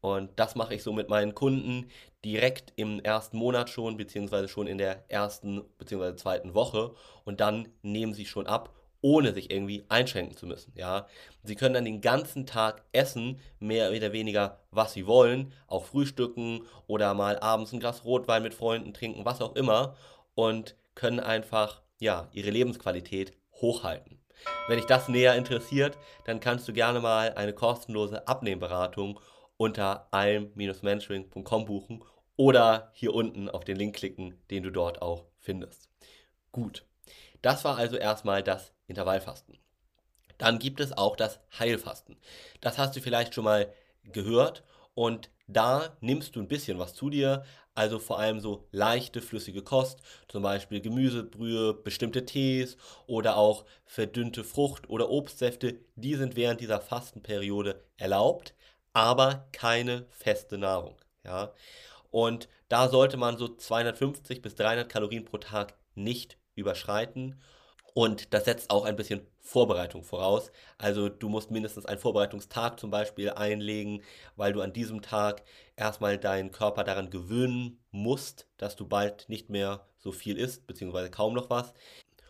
Und 0.01 0.31
das 0.37 0.55
mache 0.55 0.75
ich 0.75 0.83
so 0.83 0.93
mit 0.93 1.09
meinen 1.09 1.35
Kunden 1.35 1.91
direkt 2.25 2.73
im 2.77 3.01
ersten 3.01 3.37
Monat 3.37 3.71
schon, 3.71 3.97
beziehungsweise 3.97 4.49
schon 4.49 4.67
in 4.67 4.79
der 4.79 5.05
ersten 5.09 5.63
beziehungsweise 5.79 6.17
zweiten 6.17 6.55
Woche. 6.55 6.95
Und 7.25 7.41
dann 7.41 7.69
nehmen 7.83 8.15
sie 8.15 8.27
schon 8.27 8.47
ab, 8.47 8.73
ohne 9.01 9.33
sich 9.33 9.51
irgendwie 9.51 9.85
einschränken 9.89 10.37
zu 10.37 10.47
müssen. 10.47 10.73
Ja, 10.77 11.07
sie 11.43 11.55
können 11.55 11.75
dann 11.75 11.85
den 11.85 12.01
ganzen 12.01 12.47
Tag 12.47 12.85
essen, 12.93 13.41
mehr 13.59 13.91
oder 13.91 14.13
weniger, 14.13 14.61
was 14.71 14.93
sie 14.93 15.07
wollen, 15.07 15.53
auch 15.67 15.85
frühstücken 15.85 16.63
oder 16.87 17.15
mal 17.15 17.39
abends 17.39 17.73
ein 17.73 17.81
Glas 17.81 18.05
Rotwein 18.05 18.43
mit 18.43 18.55
Freunden 18.55 18.95
trinken, 18.95 19.25
was 19.25 19.41
auch 19.41 19.55
immer, 19.55 19.97
und 20.35 20.77
können 20.95 21.21
einfach 21.21 21.83
ja 22.01 22.29
ihre 22.33 22.51
Lebensqualität 22.51 23.33
hochhalten. 23.55 24.21
Wenn 24.69 24.77
dich 24.77 24.87
das 24.87 25.09
näher 25.09 25.35
interessiert, 25.35 25.99
dann 26.25 26.41
kannst 26.41 26.69
du 26.69 26.73
gerne 26.73 27.01
mal 27.01 27.35
eine 27.35 27.53
kostenlose 27.53 28.27
Abnehmberatung 28.29 29.19
unter 29.59 30.09
alm-mentoring.com 30.13 31.67
buchen 31.67 32.03
oder 32.37 32.91
hier 32.95 33.15
unten 33.15 33.51
auf 33.51 33.65
den 33.65 33.77
Link 33.77 33.97
klicken, 33.97 34.41
den 34.51 34.63
du 34.63 34.71
dort 34.73 35.03
auch 35.03 35.27
findest. 35.39 35.91
Gut, 36.53 36.87
das 37.43 37.65
war 37.65 37.77
also 37.77 37.97
erstmal 37.97 38.43
das 38.43 38.73
Intervallfasten. 38.87 39.59
Dann 40.39 40.59
gibt 40.59 40.81
es 40.81 40.97
auch 40.97 41.17
das 41.17 41.41
Heilfasten. 41.59 42.17
Das 42.61 42.79
hast 42.79 42.97
du 42.97 43.01
vielleicht 43.01 43.35
schon 43.35 43.45
mal 43.45 43.73
gehört 44.05 44.65
Und 44.95 45.31
da 45.47 45.97
nimmst 46.01 46.35
du 46.37 46.41
ein 46.41 46.49
bisschen 46.49 46.79
was 46.79 46.95
zu 46.95 47.09
dir, 47.11 47.45
also 47.75 48.01
vor 48.01 48.19
allem 48.19 48.41
so 48.41 48.67
leichte, 48.73 49.23
flüssige 49.23 49.63
Kost, 49.63 50.01
zum 50.27 50.43
Beispiel 50.43 50.81
Gemüsebrühe, 50.81 51.73
bestimmte 51.75 52.25
Tees 52.25 52.77
oder 53.07 53.37
auch 53.37 53.65
verdünnte 53.85 54.43
Frucht- 54.45 54.91
oder 54.91 55.09
Obstsäfte, 55.11 55.79
die 55.95 56.17
sind 56.17 56.35
während 56.37 56.61
dieser 56.61 56.81
Fastenperiode 56.81 57.81
erlaubt, 57.97 58.55
aber 58.99 59.47
keine 59.53 60.07
feste 60.11 60.59
Nahrung. 60.59 60.97
Ja? 61.25 61.53
Und 62.11 62.49
da 62.69 62.89
sollte 62.89 63.17
man 63.17 63.39
so 63.39 63.49
250 63.49 64.43
bis 64.43 64.57
300 64.57 64.89
Kalorien 64.89 65.25
pro 65.25 65.39
Tag 65.39 65.75
nicht 65.95 66.37
überschreiten. 66.57 67.41
Und 67.95 68.35
das 68.35 68.45
setzt 68.45 68.71
auch 68.71 68.85
ein 68.85 68.97
bisschen 68.97 69.27
Vorbereitung 69.41 70.03
voraus. 70.03 70.51
Also 70.79 71.09
du 71.09 71.29
musst 71.29 71.51
mindestens 71.51 71.87
einen 71.87 72.01
Vorbereitungstag 72.01 72.79
zum 72.79 72.91
Beispiel 72.91 73.31
einlegen, 73.31 74.03
weil 74.37 74.53
du 74.53 74.61
an 74.61 74.73
diesem 74.73 75.01
Tag 75.01 75.43
erstmal 75.77 76.19
deinen 76.19 76.51
Körper 76.51 76.85
daran 76.85 77.11
gewöhnen 77.11 77.79
musst, 77.91 78.49
dass 78.57 78.77
du 78.77 78.87
bald 78.87 79.29
nicht 79.29 79.49
mehr 79.49 79.87
so 79.97 80.13
viel 80.13 80.37
isst, 80.39 80.67
beziehungsweise 80.67 81.11
kaum 81.11 81.35
noch 81.35 81.51
was. 81.51 81.73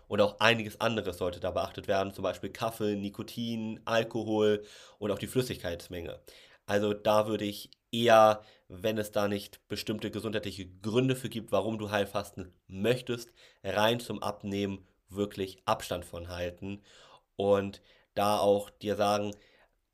Und 0.07 0.21
auch 0.23 0.41
einiges 0.41 0.81
anderes 0.81 1.19
sollte 1.19 1.41
da 1.41 1.51
beachtet 1.51 1.87
werden, 1.87 2.15
zum 2.15 2.23
Beispiel 2.23 2.51
Kaffee, 2.51 2.97
Nikotin, 2.97 3.81
Alkohol 3.85 4.65
und 4.99 5.11
auch 5.11 5.19
die 5.19 5.27
Flüssigkeitsmenge. 5.27 6.19
Also 6.69 6.93
da 6.93 7.27
würde 7.27 7.47
ich 7.47 7.71
eher, 7.91 8.43
wenn 8.69 8.99
es 8.99 9.11
da 9.11 9.27
nicht 9.27 9.67
bestimmte 9.69 10.11
gesundheitliche 10.11 10.69
Gründe 10.69 11.17
für 11.17 11.31
gibt, 11.31 11.51
warum 11.51 11.79
du 11.79 11.91
Heilfasten 11.91 12.53
möchtest, 12.67 13.33
rein 13.65 14.01
zum 14.01 14.23
Abnehmen 14.23 14.87
wirklich 15.09 15.63
Abstand 15.65 16.05
von 16.05 16.29
halten 16.29 16.83
und 17.37 17.81
da 18.15 18.39
auch 18.39 18.69
dir 18.69 18.97
sagen, 18.97 19.35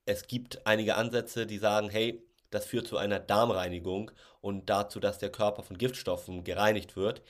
es 0.05 0.27
gibt 0.27 0.67
einige 0.67 0.97
Ansätze, 0.97 1.47
die 1.47 1.59
sagen, 1.59 1.91
hey, 1.91 2.27
das 2.51 2.67
führt 2.67 2.89
zu 2.89 2.97
einer 2.97 3.21
Darmreinigung 3.21 4.11
und 4.41 4.69
dazu, 4.69 4.99
dass 4.99 5.19
der 5.19 5.31
Körper 5.31 5.63
von 5.63 5.79
Giftstoffen 5.79 6.43
gereinigt 6.43 6.97
wird. 6.97 7.23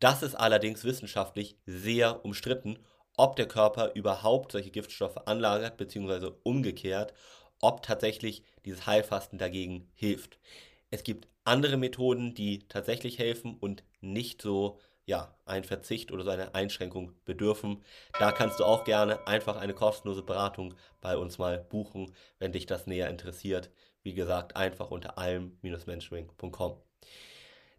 Das 0.00 0.24
ist 0.24 0.34
allerdings 0.34 0.82
wissenschaftlich 0.82 1.56
sehr 1.66 2.24
umstritten, 2.24 2.80
ob 3.16 3.36
der 3.36 3.46
Körper 3.46 3.92
überhaupt 3.94 4.50
solche 4.50 4.70
Giftstoffe 4.70 5.18
anlagert, 5.26 5.76
beziehungsweise 5.76 6.32
umgekehrt, 6.42 7.14
ob 7.60 7.82
tatsächlich 7.82 8.42
dieses 8.64 8.86
Heilfasten 8.86 9.38
dagegen 9.38 9.88
hilft. 9.94 10.38
Es 10.90 11.04
gibt 11.04 11.28
andere 11.44 11.76
Methoden, 11.76 12.34
die 12.34 12.60
tatsächlich 12.68 13.18
helfen 13.18 13.56
und 13.58 13.82
nicht 14.00 14.42
so 14.42 14.78
ja, 15.06 15.34
ein 15.46 15.64
Verzicht 15.64 16.12
oder 16.12 16.22
so 16.22 16.30
eine 16.30 16.54
Einschränkung 16.54 17.14
bedürfen. 17.24 17.82
Da 18.18 18.30
kannst 18.30 18.60
du 18.60 18.64
auch 18.64 18.84
gerne 18.84 19.26
einfach 19.26 19.56
eine 19.56 19.72
kostenlose 19.72 20.22
Beratung 20.22 20.74
bei 21.00 21.16
uns 21.16 21.38
mal 21.38 21.58
buchen, 21.58 22.14
wenn 22.38 22.52
dich 22.52 22.66
das 22.66 22.86
näher 22.86 23.08
interessiert. 23.08 23.70
Wie 24.02 24.12
gesagt, 24.12 24.56
einfach 24.56 24.90
unter 24.90 25.16
allem-mentoring.com. 25.16 26.76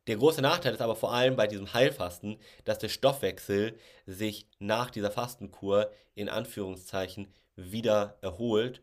Der 0.08 0.18
große 0.18 0.42
Nachteil 0.42 0.74
ist 0.74 0.82
aber 0.82 0.96
vor 0.96 1.14
allem 1.14 1.36
bei 1.36 1.46
diesem 1.46 1.72
Heilfasten, 1.72 2.40
dass 2.66 2.80
der 2.80 2.90
Stoffwechsel 2.90 3.78
sich 4.08 4.48
nach 4.58 4.90
dieser 4.90 5.12
Fastenkur 5.12 5.92
in 6.16 6.30
Anführungszeichen 6.30 7.32
wieder 7.56 8.18
erholt 8.22 8.82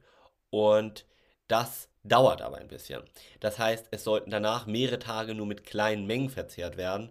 und 0.50 1.06
das 1.48 1.88
dauert 2.02 2.42
aber 2.42 2.58
ein 2.58 2.68
bisschen. 2.68 3.02
Das 3.40 3.58
heißt, 3.58 3.88
es 3.90 4.04
sollten 4.04 4.30
danach 4.30 4.66
mehrere 4.66 4.98
Tage 4.98 5.34
nur 5.34 5.46
mit 5.46 5.64
kleinen 5.64 6.06
Mengen 6.06 6.30
verzehrt 6.30 6.76
werden 6.76 7.10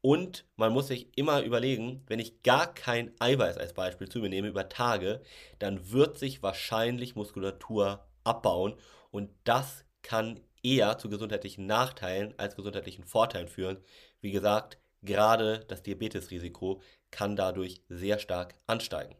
und 0.00 0.44
man 0.56 0.72
muss 0.72 0.88
sich 0.88 1.16
immer 1.18 1.42
überlegen, 1.42 2.04
wenn 2.06 2.20
ich 2.20 2.42
gar 2.42 2.72
kein 2.72 3.12
Eiweiß 3.18 3.58
als 3.58 3.74
Beispiel 3.74 4.08
zu 4.08 4.20
mir 4.20 4.28
nehme 4.28 4.48
über 4.48 4.68
Tage, 4.68 5.20
dann 5.58 5.90
wird 5.90 6.18
sich 6.18 6.42
wahrscheinlich 6.42 7.16
Muskulatur 7.16 8.06
abbauen 8.22 8.76
und 9.10 9.30
das 9.44 9.84
kann 10.02 10.40
eher 10.62 10.98
zu 10.98 11.08
gesundheitlichen 11.08 11.66
Nachteilen 11.66 12.34
als 12.38 12.56
gesundheitlichen 12.56 13.04
Vorteilen 13.04 13.48
führen. 13.48 13.78
Wie 14.20 14.30
gesagt, 14.30 14.78
gerade 15.02 15.64
das 15.66 15.82
Diabetesrisiko 15.82 16.82
kann 17.10 17.36
dadurch 17.36 17.82
sehr 17.88 18.18
stark 18.18 18.54
ansteigen. 18.66 19.16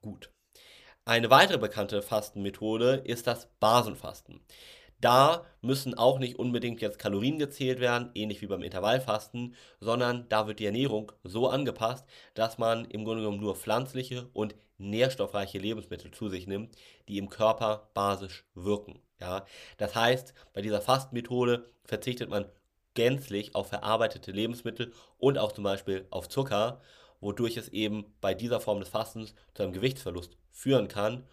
Gut. 0.00 0.30
Eine 1.08 1.30
weitere 1.30 1.56
bekannte 1.56 2.02
Fastenmethode 2.02 2.96
ist 3.02 3.26
das 3.26 3.48
Basenfasten. 3.60 4.40
Da 5.00 5.46
müssen 5.62 5.94
auch 5.94 6.18
nicht 6.18 6.38
unbedingt 6.38 6.82
jetzt 6.82 6.98
Kalorien 6.98 7.38
gezählt 7.38 7.80
werden, 7.80 8.10
ähnlich 8.14 8.42
wie 8.42 8.46
beim 8.46 8.62
Intervallfasten, 8.62 9.54
sondern 9.80 10.28
da 10.28 10.46
wird 10.46 10.58
die 10.58 10.66
Ernährung 10.66 11.10
so 11.24 11.48
angepasst, 11.48 12.04
dass 12.34 12.58
man 12.58 12.84
im 12.84 13.06
Grunde 13.06 13.22
genommen 13.22 13.40
nur 13.40 13.56
pflanzliche 13.56 14.28
und 14.34 14.54
nährstoffreiche 14.76 15.56
Lebensmittel 15.56 16.10
zu 16.10 16.28
sich 16.28 16.46
nimmt, 16.46 16.76
die 17.08 17.16
im 17.16 17.30
Körper 17.30 17.88
basisch 17.94 18.44
wirken. 18.54 19.00
Ja? 19.18 19.46
Das 19.78 19.94
heißt, 19.94 20.34
bei 20.52 20.60
dieser 20.60 20.82
Fastenmethode 20.82 21.70
verzichtet 21.84 22.28
man 22.28 22.44
gänzlich 22.92 23.54
auf 23.54 23.68
verarbeitete 23.68 24.30
Lebensmittel 24.30 24.92
und 25.16 25.38
auch 25.38 25.52
zum 25.52 25.64
Beispiel 25.64 26.06
auf 26.10 26.28
Zucker, 26.28 26.82
wodurch 27.20 27.56
es 27.56 27.68
eben 27.68 28.14
bei 28.20 28.34
dieser 28.34 28.60
Form 28.60 28.80
des 28.80 28.88
Fastens 28.88 29.34
zu 29.54 29.62
einem 29.62 29.72
Gewichtsverlust 29.72 30.36
führen 30.50 30.88
kann 30.88 31.24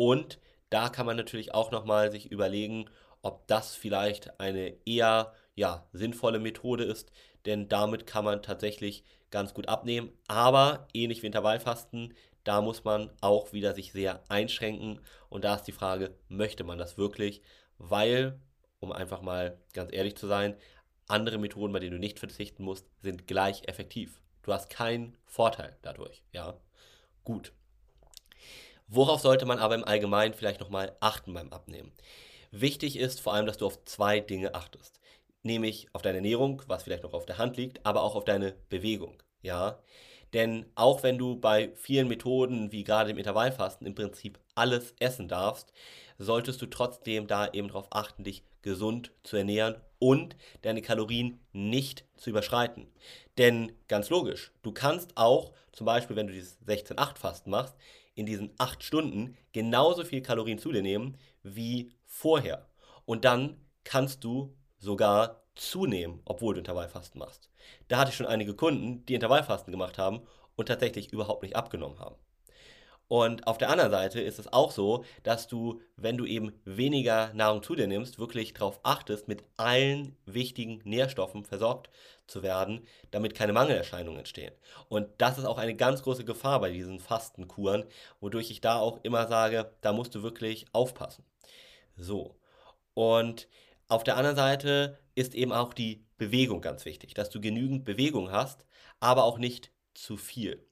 und 0.00 0.38
da 0.70 0.88
kann 0.88 1.04
man 1.04 1.18
natürlich 1.18 1.52
auch 1.52 1.72
nochmal 1.72 2.10
sich 2.10 2.32
überlegen, 2.32 2.88
ob 3.20 3.46
das 3.48 3.74
vielleicht 3.74 4.40
eine 4.40 4.74
eher 4.86 5.34
ja, 5.54 5.86
sinnvolle 5.92 6.38
Methode 6.38 6.84
ist, 6.84 7.12
denn 7.44 7.68
damit 7.68 8.06
kann 8.06 8.24
man 8.24 8.40
tatsächlich 8.40 9.04
ganz 9.30 9.52
gut 9.52 9.68
abnehmen. 9.68 10.10
Aber 10.26 10.88
ähnlich 10.94 11.22
wie 11.22 11.26
Intervallfasten, 11.26 12.14
da 12.44 12.62
muss 12.62 12.82
man 12.82 13.10
auch 13.20 13.52
wieder 13.52 13.74
sich 13.74 13.92
sehr 13.92 14.24
einschränken. 14.30 15.00
Und 15.28 15.44
da 15.44 15.56
ist 15.56 15.64
die 15.64 15.72
Frage, 15.72 16.14
möchte 16.28 16.64
man 16.64 16.78
das 16.78 16.96
wirklich? 16.96 17.42
Weil, 17.76 18.40
um 18.78 18.92
einfach 18.92 19.20
mal 19.20 19.58
ganz 19.74 19.92
ehrlich 19.92 20.16
zu 20.16 20.26
sein, 20.26 20.56
andere 21.08 21.36
Methoden, 21.36 21.74
bei 21.74 21.80
denen 21.80 21.92
du 21.92 21.98
nicht 21.98 22.18
verzichten 22.18 22.62
musst, 22.62 22.86
sind 23.02 23.26
gleich 23.26 23.68
effektiv. 23.68 24.22
Du 24.42 24.52
hast 24.52 24.70
keinen 24.70 25.16
Vorteil 25.26 25.76
dadurch. 25.82 26.22
Ja, 26.32 26.56
gut. 27.24 27.52
Worauf 28.88 29.20
sollte 29.20 29.46
man 29.46 29.58
aber 29.58 29.74
im 29.74 29.84
Allgemeinen 29.84 30.34
vielleicht 30.34 30.60
nochmal 30.60 30.96
achten 31.00 31.32
beim 31.32 31.52
Abnehmen? 31.52 31.92
Wichtig 32.50 32.96
ist 32.96 33.20
vor 33.20 33.34
allem, 33.34 33.46
dass 33.46 33.58
du 33.58 33.66
auf 33.66 33.84
zwei 33.84 34.18
Dinge 34.20 34.54
achtest. 34.54 34.98
Nämlich 35.42 35.88
auf 35.92 36.02
deine 36.02 36.18
Ernährung, 36.18 36.62
was 36.66 36.82
vielleicht 36.82 37.04
noch 37.04 37.14
auf 37.14 37.26
der 37.26 37.38
Hand 37.38 37.56
liegt, 37.56 37.86
aber 37.86 38.02
auch 38.02 38.16
auf 38.16 38.24
deine 38.24 38.54
Bewegung. 38.68 39.22
Ja, 39.42 39.78
denn 40.32 40.66
auch 40.74 41.02
wenn 41.02 41.18
du 41.18 41.36
bei 41.36 41.72
vielen 41.74 42.08
Methoden, 42.08 42.72
wie 42.72 42.84
gerade 42.84 43.10
im 43.10 43.18
Intervallfasten, 43.18 43.86
im 43.86 43.94
Prinzip 43.94 44.38
alles 44.54 44.94
essen 44.98 45.28
darfst, 45.28 45.72
solltest 46.18 46.60
du 46.62 46.66
trotzdem 46.66 47.26
da 47.26 47.48
eben 47.52 47.68
darauf 47.68 47.88
achten, 47.90 48.24
dich 48.24 48.44
gesund 48.62 49.12
zu 49.22 49.36
ernähren 49.36 49.76
und 49.98 50.36
deine 50.62 50.82
Kalorien 50.82 51.40
nicht 51.52 52.04
zu 52.16 52.30
überschreiten. 52.30 52.86
Denn 53.40 53.72
ganz 53.88 54.10
logisch, 54.10 54.52
du 54.60 54.70
kannst 54.70 55.16
auch, 55.16 55.54
zum 55.72 55.86
Beispiel, 55.86 56.14
wenn 56.14 56.26
du 56.26 56.34
dieses 56.34 56.60
16-8-Fasten 56.66 57.50
machst, 57.50 57.74
in 58.14 58.26
diesen 58.26 58.50
acht 58.58 58.84
Stunden 58.84 59.34
genauso 59.54 60.04
viel 60.04 60.20
Kalorien 60.20 60.58
zu 60.58 60.70
dir 60.70 60.82
nehmen 60.82 61.16
wie 61.42 61.90
vorher. 62.04 62.68
Und 63.06 63.24
dann 63.24 63.56
kannst 63.82 64.24
du 64.24 64.54
sogar 64.76 65.42
zunehmen, 65.54 66.20
obwohl 66.26 66.52
du 66.52 66.58
Intervallfasten 66.58 67.18
machst. 67.18 67.48
Da 67.88 67.96
hatte 67.96 68.10
ich 68.10 68.16
schon 68.18 68.26
einige 68.26 68.54
Kunden, 68.54 69.06
die 69.06 69.14
Intervallfasten 69.14 69.72
gemacht 69.72 69.96
haben 69.96 70.20
und 70.54 70.66
tatsächlich 70.66 71.10
überhaupt 71.10 71.42
nicht 71.42 71.56
abgenommen 71.56 71.98
haben. 71.98 72.16
Und 73.10 73.48
auf 73.48 73.58
der 73.58 73.70
anderen 73.70 73.90
Seite 73.90 74.20
ist 74.20 74.38
es 74.38 74.52
auch 74.52 74.70
so, 74.70 75.04
dass 75.24 75.48
du, 75.48 75.80
wenn 75.96 76.16
du 76.16 76.26
eben 76.26 76.52
weniger 76.64 77.32
Nahrung 77.34 77.60
zu 77.60 77.74
dir 77.74 77.88
nimmst, 77.88 78.20
wirklich 78.20 78.54
darauf 78.54 78.78
achtest, 78.84 79.26
mit 79.26 79.42
allen 79.56 80.16
wichtigen 80.26 80.80
Nährstoffen 80.84 81.44
versorgt 81.44 81.90
zu 82.28 82.44
werden, 82.44 82.86
damit 83.10 83.34
keine 83.34 83.52
Mangelerscheinungen 83.52 84.20
entstehen. 84.20 84.54
Und 84.88 85.08
das 85.18 85.38
ist 85.38 85.44
auch 85.44 85.58
eine 85.58 85.74
ganz 85.74 86.04
große 86.04 86.24
Gefahr 86.24 86.60
bei 86.60 86.70
diesen 86.70 87.00
Fastenkuren, 87.00 87.84
wodurch 88.20 88.52
ich 88.52 88.60
da 88.60 88.78
auch 88.78 89.00
immer 89.02 89.26
sage, 89.26 89.72
da 89.80 89.92
musst 89.92 90.14
du 90.14 90.22
wirklich 90.22 90.66
aufpassen. 90.72 91.24
So. 91.96 92.38
Und 92.94 93.48
auf 93.88 94.04
der 94.04 94.18
anderen 94.18 94.36
Seite 94.36 95.00
ist 95.16 95.34
eben 95.34 95.52
auch 95.52 95.74
die 95.74 96.06
Bewegung 96.16 96.60
ganz 96.60 96.84
wichtig, 96.84 97.14
dass 97.14 97.28
du 97.28 97.40
genügend 97.40 97.84
Bewegung 97.84 98.30
hast, 98.30 98.64
aber 99.00 99.24
auch 99.24 99.38
nicht 99.38 99.72
zu 99.94 100.16
viel. 100.16 100.64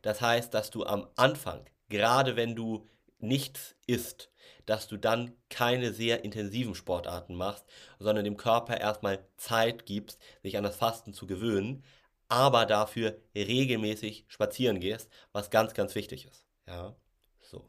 Das 0.00 0.22
heißt, 0.22 0.54
dass 0.54 0.70
du 0.70 0.84
am 0.84 1.06
Anfang 1.16 1.66
gerade 1.92 2.34
wenn 2.34 2.56
du 2.56 2.88
nichts 3.20 3.76
isst, 3.86 4.30
dass 4.66 4.88
du 4.88 4.96
dann 4.96 5.36
keine 5.48 5.92
sehr 5.92 6.24
intensiven 6.24 6.74
Sportarten 6.74 7.34
machst, 7.34 7.64
sondern 7.98 8.24
dem 8.24 8.36
Körper 8.36 8.80
erstmal 8.80 9.24
Zeit 9.36 9.86
gibst, 9.86 10.20
sich 10.42 10.56
an 10.56 10.64
das 10.64 10.76
Fasten 10.76 11.12
zu 11.12 11.26
gewöhnen, 11.26 11.84
aber 12.28 12.64
dafür 12.66 13.20
regelmäßig 13.36 14.24
spazieren 14.28 14.80
gehst, 14.80 15.10
was 15.32 15.50
ganz, 15.50 15.74
ganz 15.74 15.94
wichtig 15.94 16.26
ist. 16.26 16.46
Ja, 16.66 16.96
so. 17.42 17.68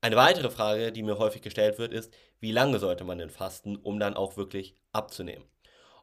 Eine 0.00 0.16
weitere 0.16 0.48
Frage, 0.48 0.90
die 0.90 1.02
mir 1.02 1.18
häufig 1.18 1.42
gestellt 1.42 1.78
wird, 1.78 1.92
ist, 1.92 2.12
wie 2.40 2.52
lange 2.52 2.78
sollte 2.78 3.04
man 3.04 3.18
denn 3.18 3.30
fasten, 3.30 3.76
um 3.76 4.00
dann 4.00 4.16
auch 4.16 4.38
wirklich 4.38 4.74
abzunehmen? 4.92 5.44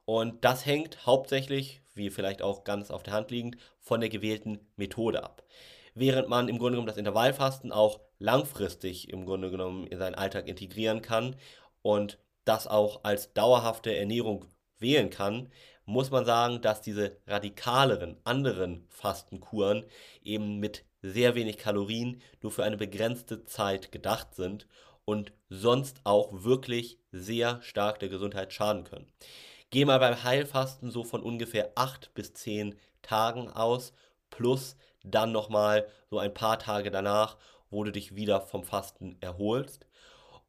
Und 0.05 0.45
das 0.45 0.65
hängt 0.67 1.05
hauptsächlich, 1.07 1.81
wie 1.95 2.11
vielleicht 2.11 2.43
auch 2.43 2.63
ganz 2.63 2.91
auf 2.91 3.01
der 3.01 3.13
Hand 3.13 3.31
liegend, 3.31 3.57
von 3.79 4.01
der 4.01 4.09
gewählten 4.09 4.59
Methode 4.75 5.23
ab 5.23 5.43
während 5.99 6.29
man 6.29 6.47
im 6.47 6.57
Grunde 6.57 6.73
genommen 6.73 6.87
das 6.87 6.97
Intervallfasten 6.97 7.71
auch 7.71 7.99
langfristig 8.19 9.09
im 9.09 9.25
Grunde 9.25 9.49
genommen 9.49 9.87
in 9.87 9.97
seinen 9.97 10.15
Alltag 10.15 10.47
integrieren 10.47 11.01
kann 11.01 11.35
und 11.81 12.19
das 12.45 12.67
auch 12.67 13.03
als 13.03 13.33
dauerhafte 13.33 13.95
Ernährung 13.95 14.45
wählen 14.79 15.09
kann, 15.09 15.49
muss 15.85 16.11
man 16.11 16.25
sagen, 16.25 16.61
dass 16.61 16.81
diese 16.81 17.17
radikaleren, 17.27 18.17
anderen 18.23 18.85
Fastenkuren 18.89 19.85
eben 20.23 20.59
mit 20.59 20.83
sehr 21.01 21.35
wenig 21.35 21.57
Kalorien 21.57 22.21
nur 22.41 22.51
für 22.51 22.63
eine 22.63 22.77
begrenzte 22.77 23.45
Zeit 23.45 23.91
gedacht 23.91 24.35
sind 24.35 24.67
und 25.05 25.31
sonst 25.49 26.01
auch 26.03 26.43
wirklich 26.43 26.99
sehr 27.11 27.61
stark 27.61 27.99
der 27.99 28.09
Gesundheit 28.09 28.51
schaden 28.51 28.83
können. 28.83 29.07
Geh 29.69 29.85
mal 29.85 29.99
beim 29.99 30.23
Heilfasten 30.23 30.91
so 30.91 31.03
von 31.03 31.21
ungefähr 31.21 31.71
8 31.75 32.13
bis 32.13 32.33
10 32.33 32.75
Tagen 33.01 33.49
aus, 33.49 33.93
plus 34.29 34.75
dann 35.03 35.31
nochmal 35.31 35.87
so 36.09 36.19
ein 36.19 36.33
paar 36.33 36.59
Tage 36.59 36.91
danach, 36.91 37.37
wo 37.69 37.83
du 37.83 37.91
dich 37.91 38.15
wieder 38.15 38.41
vom 38.41 38.63
Fasten 38.63 39.17
erholst. 39.21 39.85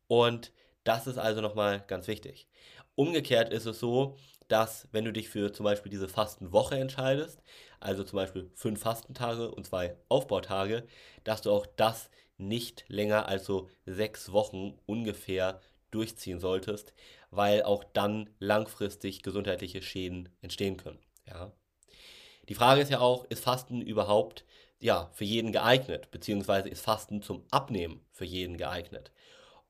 Und 0.06 0.52
das 0.84 1.06
ist 1.06 1.18
also 1.18 1.40
nochmal 1.40 1.84
ganz 1.86 2.08
wichtig. 2.08 2.48
Umgekehrt 2.94 3.52
ist 3.52 3.66
es 3.66 3.78
so, 3.78 4.16
dass 4.48 4.88
wenn 4.92 5.04
du 5.04 5.12
dich 5.12 5.28
für 5.28 5.52
zum 5.52 5.64
Beispiel 5.64 5.90
diese 5.90 6.08
Fastenwoche 6.08 6.76
entscheidest, 6.76 7.42
also 7.80 8.02
zum 8.02 8.16
Beispiel 8.16 8.50
fünf 8.54 8.80
Fastentage 8.80 9.50
und 9.50 9.66
zwei 9.66 9.96
Aufbautage, 10.08 10.86
dass 11.24 11.42
du 11.42 11.52
auch 11.52 11.66
das 11.76 12.10
nicht 12.38 12.84
länger 12.88 13.28
als 13.28 13.44
so 13.44 13.68
sechs 13.84 14.32
Wochen 14.32 14.78
ungefähr 14.86 15.60
durchziehen 15.90 16.40
solltest, 16.40 16.94
weil 17.30 17.62
auch 17.62 17.84
dann 17.84 18.30
langfristig 18.38 19.22
gesundheitliche 19.22 19.82
Schäden 19.82 20.30
entstehen 20.40 20.76
können. 20.76 21.00
Ja. 21.26 21.52
Die 22.48 22.54
Frage 22.54 22.80
ist 22.80 22.90
ja 22.90 23.00
auch, 23.00 23.24
ist 23.26 23.44
Fasten 23.44 23.82
überhaupt 23.82 24.44
ja, 24.80 25.10
für 25.12 25.24
jeden 25.24 25.52
geeignet, 25.52 26.10
beziehungsweise 26.10 26.68
ist 26.68 26.82
Fasten 26.82 27.20
zum 27.20 27.44
Abnehmen 27.50 28.00
für 28.10 28.24
jeden 28.24 28.56
geeignet? 28.56 29.12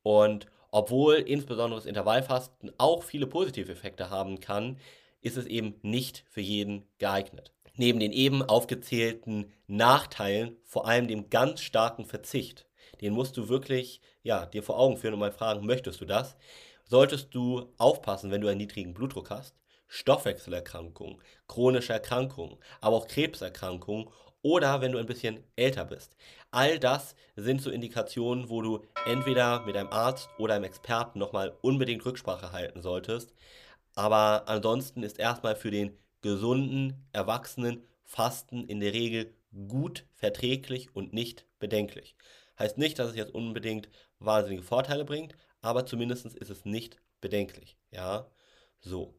Und 0.02 0.46
obwohl 0.70 1.16
insbesondere 1.16 1.80
das 1.80 1.86
Intervallfasten 1.86 2.72
auch 2.78 3.02
viele 3.02 3.26
positive 3.26 3.72
Effekte 3.72 4.10
haben 4.10 4.40
kann, 4.40 4.78
ist 5.20 5.36
es 5.36 5.46
eben 5.46 5.74
nicht 5.82 6.24
für 6.28 6.40
jeden 6.40 6.84
geeignet. 6.98 7.52
Neben 7.74 8.00
den 8.00 8.12
eben 8.12 8.42
aufgezählten 8.42 9.52
Nachteilen, 9.66 10.56
vor 10.64 10.86
allem 10.86 11.08
dem 11.08 11.30
ganz 11.30 11.60
starken 11.62 12.04
Verzicht, 12.04 12.66
den 13.00 13.12
musst 13.12 13.36
du 13.36 13.48
wirklich 13.48 14.00
ja, 14.22 14.46
dir 14.46 14.62
vor 14.62 14.78
Augen 14.78 14.96
führen 14.96 15.14
und 15.14 15.20
mal 15.20 15.32
fragen, 15.32 15.64
möchtest 15.66 16.00
du 16.00 16.04
das? 16.04 16.36
Solltest 16.84 17.34
du 17.34 17.72
aufpassen, 17.76 18.30
wenn 18.30 18.40
du 18.40 18.48
einen 18.48 18.58
niedrigen 18.58 18.94
Blutdruck 18.94 19.30
hast, 19.30 19.54
Stoffwechselerkrankungen, 19.88 21.20
chronische 21.46 21.92
Erkrankungen, 21.92 22.58
aber 22.80 22.96
auch 22.96 23.08
Krebserkrankungen 23.08 24.08
oder 24.42 24.80
wenn 24.80 24.92
du 24.92 24.98
ein 24.98 25.06
bisschen 25.06 25.42
älter 25.56 25.84
bist. 25.84 26.16
All 26.50 26.78
das 26.78 27.14
sind 27.36 27.60
so 27.60 27.70
Indikationen, 27.70 28.48
wo 28.48 28.62
du 28.62 28.82
entweder 29.04 29.64
mit 29.66 29.76
einem 29.76 29.90
Arzt 29.90 30.28
oder 30.38 30.54
einem 30.54 30.64
Experten 30.64 31.18
nochmal 31.18 31.56
unbedingt 31.62 32.04
Rücksprache 32.04 32.52
halten 32.52 32.82
solltest. 32.82 33.34
Aber 33.94 34.44
ansonsten 34.46 35.02
ist 35.02 35.18
erstmal 35.18 35.56
für 35.56 35.70
den 35.70 35.98
gesunden, 36.20 37.08
erwachsenen 37.12 37.84
Fasten 38.04 38.64
in 38.66 38.80
der 38.80 38.92
Regel 38.92 39.34
gut 39.66 40.06
verträglich 40.14 40.94
und 40.94 41.12
nicht 41.12 41.46
bedenklich. 41.58 42.14
Heißt 42.58 42.78
nicht, 42.78 42.98
dass 42.98 43.10
es 43.10 43.16
jetzt 43.16 43.34
unbedingt 43.34 43.88
wahnsinnige 44.18 44.62
Vorteile 44.62 45.04
bringt, 45.04 45.34
aber 45.60 45.86
zumindest 45.86 46.26
ist 46.26 46.50
es 46.50 46.64
nicht 46.64 46.96
bedenklich. 47.20 47.76
Ja, 47.90 48.30
so. 48.80 49.14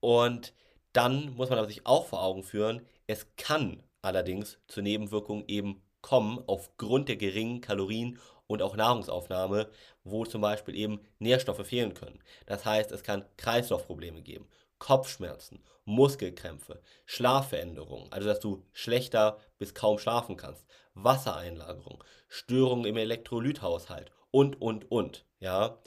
Und 0.00 0.54
dann 0.92 1.34
muss 1.36 1.50
man 1.50 1.66
sich 1.68 1.86
auch 1.86 2.06
vor 2.06 2.22
Augen 2.22 2.42
führen, 2.42 2.86
es 3.06 3.26
kann 3.36 3.82
allerdings 4.02 4.58
zu 4.66 4.82
Nebenwirkungen 4.82 5.44
eben 5.46 5.82
kommen 6.00 6.42
aufgrund 6.46 7.08
der 7.08 7.16
geringen 7.16 7.60
Kalorien 7.60 8.18
und 8.46 8.62
auch 8.62 8.76
Nahrungsaufnahme, 8.76 9.70
wo 10.02 10.24
zum 10.24 10.40
Beispiel 10.40 10.74
eben 10.74 11.00
Nährstoffe 11.18 11.66
fehlen 11.66 11.94
können. 11.94 12.20
Das 12.46 12.64
heißt, 12.64 12.90
es 12.90 13.02
kann 13.02 13.24
Kreislaufprobleme 13.36 14.22
geben, 14.22 14.48
Kopfschmerzen, 14.78 15.62
Muskelkrämpfe, 15.84 16.80
Schlafveränderungen, 17.04 18.10
also 18.12 18.26
dass 18.26 18.40
du 18.40 18.64
schlechter 18.72 19.38
bis 19.58 19.74
kaum 19.74 19.98
schlafen 19.98 20.36
kannst, 20.36 20.66
Wassereinlagerung, 20.94 22.02
Störungen 22.28 22.86
im 22.86 22.96
Elektrolythaushalt 22.96 24.10
und, 24.30 24.60
und, 24.60 24.90
und. 24.90 25.24
Ja? 25.38 25.78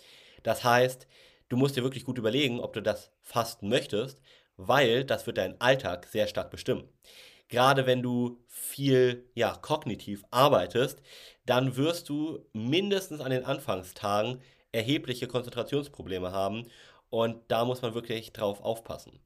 Das 0.44 0.64
heißt, 0.64 1.08
du 1.54 1.58
musst 1.58 1.78
dir 1.78 1.84
wirklich 1.84 2.04
gut 2.04 2.18
überlegen, 2.18 2.60
ob 2.60 2.74
du 2.74 2.82
das 2.82 3.12
fasten 3.22 3.70
möchtest, 3.70 4.20
weil 4.58 5.06
das 5.06 5.26
wird 5.26 5.38
deinen 5.38 5.60
Alltag 5.62 6.08
sehr 6.08 6.28
stark 6.28 6.52
bestimmen 6.52 6.90
gerade 7.54 7.86
wenn 7.86 8.02
du 8.02 8.40
viel 8.48 9.30
ja, 9.36 9.56
kognitiv 9.62 10.24
arbeitest, 10.32 11.02
dann 11.46 11.76
wirst 11.76 12.10
du 12.10 12.40
mindestens 12.52 13.22
an 13.22 13.30
den 13.30 13.46
Anfangstagen 13.46 14.42
erhebliche 14.72 15.28
Konzentrationsprobleme 15.28 16.32
haben 16.32 16.66
und 17.12 17.38
da 17.50 17.64
muss 17.64 17.84
man 17.84 17.94
wirklich 17.94 18.34
drauf 18.34 18.62
aufpassen. 18.62 19.20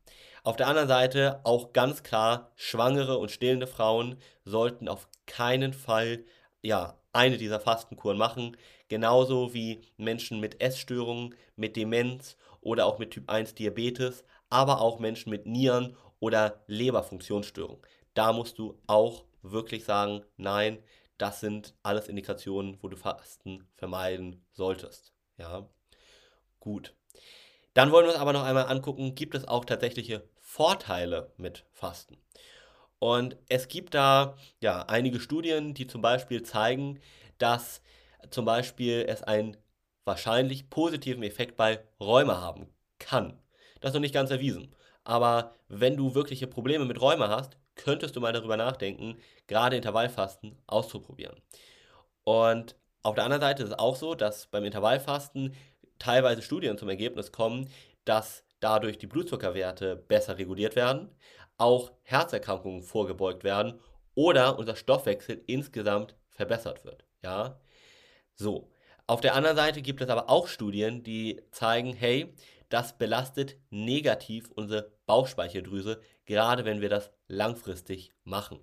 Auf 0.44 0.58
der 0.58 0.68
anderen 0.68 0.90
Seite 0.90 1.40
auch 1.46 1.72
ganz 1.72 2.04
klar, 2.04 2.52
schwangere 2.56 3.18
und 3.18 3.32
stillende 3.32 3.66
Frauen 3.66 4.18
sollten 4.44 4.90
auf 4.90 5.08
keinen 5.26 5.72
Fall 5.72 6.26
ja, 6.62 6.98
eine 7.13 7.38
dieser 7.38 7.62
Fastenkuren 7.62 8.18
machen, 8.18 8.58
genauso 8.89 9.54
wie 9.54 9.82
Menschen 9.97 10.39
mit 10.39 10.62
Essstörungen, 10.62 11.36
mit 11.56 11.76
Demenz 11.76 12.38
oder 12.62 12.86
auch 12.86 13.00
mit 13.00 13.12
Typ 13.12 13.30
1 13.30 13.56
Diabetes, 13.56 14.23
aber 14.50 14.82
auch 14.82 15.00
Menschen 15.00 15.30
mit 15.30 15.45
Nieren- 15.45 15.95
oder 16.19 16.63
Leberfunktionsstörungen 16.67 17.82
da 18.17 18.34
musst 18.34 18.58
du 18.58 18.80
auch 18.88 19.26
wirklich 19.43 19.86
sagen, 19.86 20.23
nein, 20.38 20.82
das 21.19 21.39
sind 21.39 21.76
alles 21.84 22.08
Indikationen, 22.08 22.78
wo 22.82 22.88
du 22.88 22.97
Fasten 22.97 23.67
vermeiden 23.76 24.43
solltest. 24.54 25.13
Ja, 25.38 25.69
gut. 26.60 26.95
Dann 27.76 27.91
wollen 27.91 28.06
wir 28.08 28.13
uns 28.13 28.19
aber 28.19 28.34
noch 28.34 28.43
einmal 28.43 28.65
angucken, 28.65 29.13
gibt 29.13 29.36
es 29.36 29.47
auch 29.47 29.65
tatsächliche 29.65 30.28
Vorteile 30.39 31.32
mit 31.38 31.65
Fasten? 31.73 32.17
Und 32.97 33.38
es 33.50 33.67
gibt 33.67 33.93
da 33.93 34.36
ja 34.62 34.82
einige 34.88 35.19
Studien, 35.19 35.76
die 35.76 35.86
zum 35.86 36.02
Beispiel 36.02 36.41
zeigen, 36.41 37.00
dass 37.38 37.84
zum 38.30 38.46
Beispiel 38.46 39.06
es 39.08 39.24
einen 39.24 39.58
wahrscheinlich 40.06 40.70
positiven 40.70 41.24
Effekt 41.24 41.58
bei 41.58 41.80
Rheuma 42.00 42.42
haben 42.42 42.68
kann. 43.00 43.40
Das 43.82 43.90
ist 43.90 43.94
noch 43.94 44.02
nicht 44.02 44.13
ganz 44.13 44.32
erwiesen. 44.32 44.74
Aber 45.04 45.54
wenn 45.68 45.98
du 45.98 46.16
wirkliche 46.16 46.48
Probleme 46.48 46.86
mit 46.86 47.02
Rheuma 47.02 47.30
hast, 47.30 47.58
könntest 47.76 48.16
du 48.16 48.22
mal 48.22 48.34
darüber 48.34 48.58
nachdenken, 48.58 49.18
gerade 49.48 49.76
Intervallfasten 49.76 50.58
auszuprobieren. 50.68 51.42
Und 52.24 52.76
auf 53.04 53.16
der 53.16 53.24
anderen 53.24 53.42
Seite 53.42 53.63
ist 53.63 53.70
es 53.70 53.80
auch 53.80 53.96
so, 53.96 54.16
dass 54.16 54.48
beim 54.48 54.66
Intervallfasten 54.66 55.56
teilweise 56.00 56.42
Studien 56.42 56.78
zum 56.78 56.90
Ergebnis 56.90 57.32
kommen, 57.32 57.70
dass 58.04 58.44
dadurch 58.60 58.98
die 58.98 59.08
Blutzuckerwerte 59.08 59.96
besser 59.96 60.38
reguliert 60.38 60.76
werden, 60.76 61.10
auch 61.58 61.92
Herzerkrankungen 62.04 62.84
vorgebeugt 62.84 63.44
werden 63.44 63.80
oder 64.16 64.58
unser 64.58 64.76
Stoffwechsel 64.76 65.42
insgesamt 65.48 66.16
verbessert 66.32 66.84
wird. 66.86 67.06
Ja, 67.24 67.60
so. 68.38 68.69
Auf 69.06 69.21
der 69.21 69.36
anderen 69.36 69.56
Seite 69.56 69.82
gibt 69.82 70.02
es 70.02 70.10
aber 70.10 70.30
auch 70.30 70.47
Studien, 70.47 71.04
die 71.04 71.41
zeigen, 71.52 71.93
hey, 71.93 72.34
das 72.69 72.97
belastet 72.97 73.56
negativ 73.69 74.50
unsere 74.54 74.91
Bauchspeicheldrüse, 75.06 76.02
gerade 76.26 76.65
wenn 76.65 76.82
wir 76.82 76.89
das 76.89 77.12
langfristig 77.28 78.12
machen. 78.23 78.60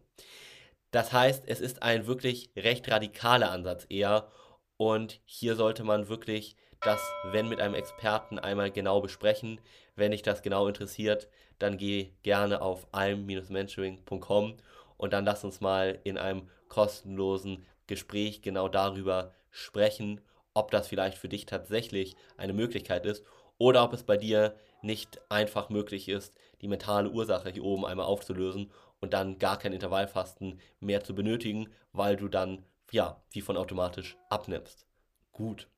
Das 0.90 1.12
heißt, 1.12 1.44
es 1.46 1.60
ist 1.60 1.82
ein 1.82 2.06
wirklich 2.06 2.50
recht 2.56 2.90
radikaler 2.90 3.50
Ansatz 3.50 3.86
eher 3.88 4.28
und 4.76 5.20
hier 5.24 5.56
sollte 5.56 5.82
man 5.82 6.08
wirklich 6.08 6.56
das, 6.82 7.00
wenn 7.30 7.48
mit 7.48 7.60
einem 7.60 7.74
Experten 7.74 8.38
einmal 8.38 8.70
genau 8.70 9.00
besprechen. 9.00 9.60
Wenn 9.96 10.10
dich 10.10 10.22
das 10.22 10.42
genau 10.42 10.68
interessiert, 10.68 11.28
dann 11.58 11.78
geh 11.78 12.10
gerne 12.22 12.60
auf 12.60 12.86
alm-mentoring.com 12.92 14.56
und 14.98 15.12
dann 15.12 15.24
lass 15.24 15.44
uns 15.44 15.60
mal 15.60 15.98
in 16.04 16.18
einem 16.18 16.48
kostenlosen 16.68 17.64
Gespräch 17.86 18.42
genau 18.42 18.68
darüber 18.68 19.32
sprechen, 19.50 20.20
ob 20.54 20.70
das 20.70 20.88
vielleicht 20.88 21.18
für 21.18 21.28
dich 21.28 21.46
tatsächlich 21.46 22.16
eine 22.36 22.52
Möglichkeit 22.52 23.06
ist 23.06 23.24
oder 23.58 23.84
ob 23.84 23.92
es 23.92 24.02
bei 24.02 24.16
dir 24.16 24.56
nicht 24.82 25.20
einfach 25.30 25.68
möglich 25.70 26.08
ist, 26.08 26.34
die 26.60 26.68
mentale 26.68 27.10
Ursache 27.10 27.50
hier 27.50 27.64
oben 27.64 27.86
einmal 27.86 28.06
aufzulösen 28.06 28.70
und 29.00 29.12
dann 29.12 29.38
gar 29.38 29.58
kein 29.58 29.72
Intervallfasten 29.72 30.60
mehr 30.80 31.02
zu 31.02 31.14
benötigen, 31.14 31.68
weil 31.92 32.16
du 32.16 32.28
dann, 32.28 32.64
ja, 32.90 33.22
wie 33.30 33.40
von 33.40 33.56
automatisch 33.56 34.16
abnimmst. 34.28 34.86
Gut. 35.32 35.68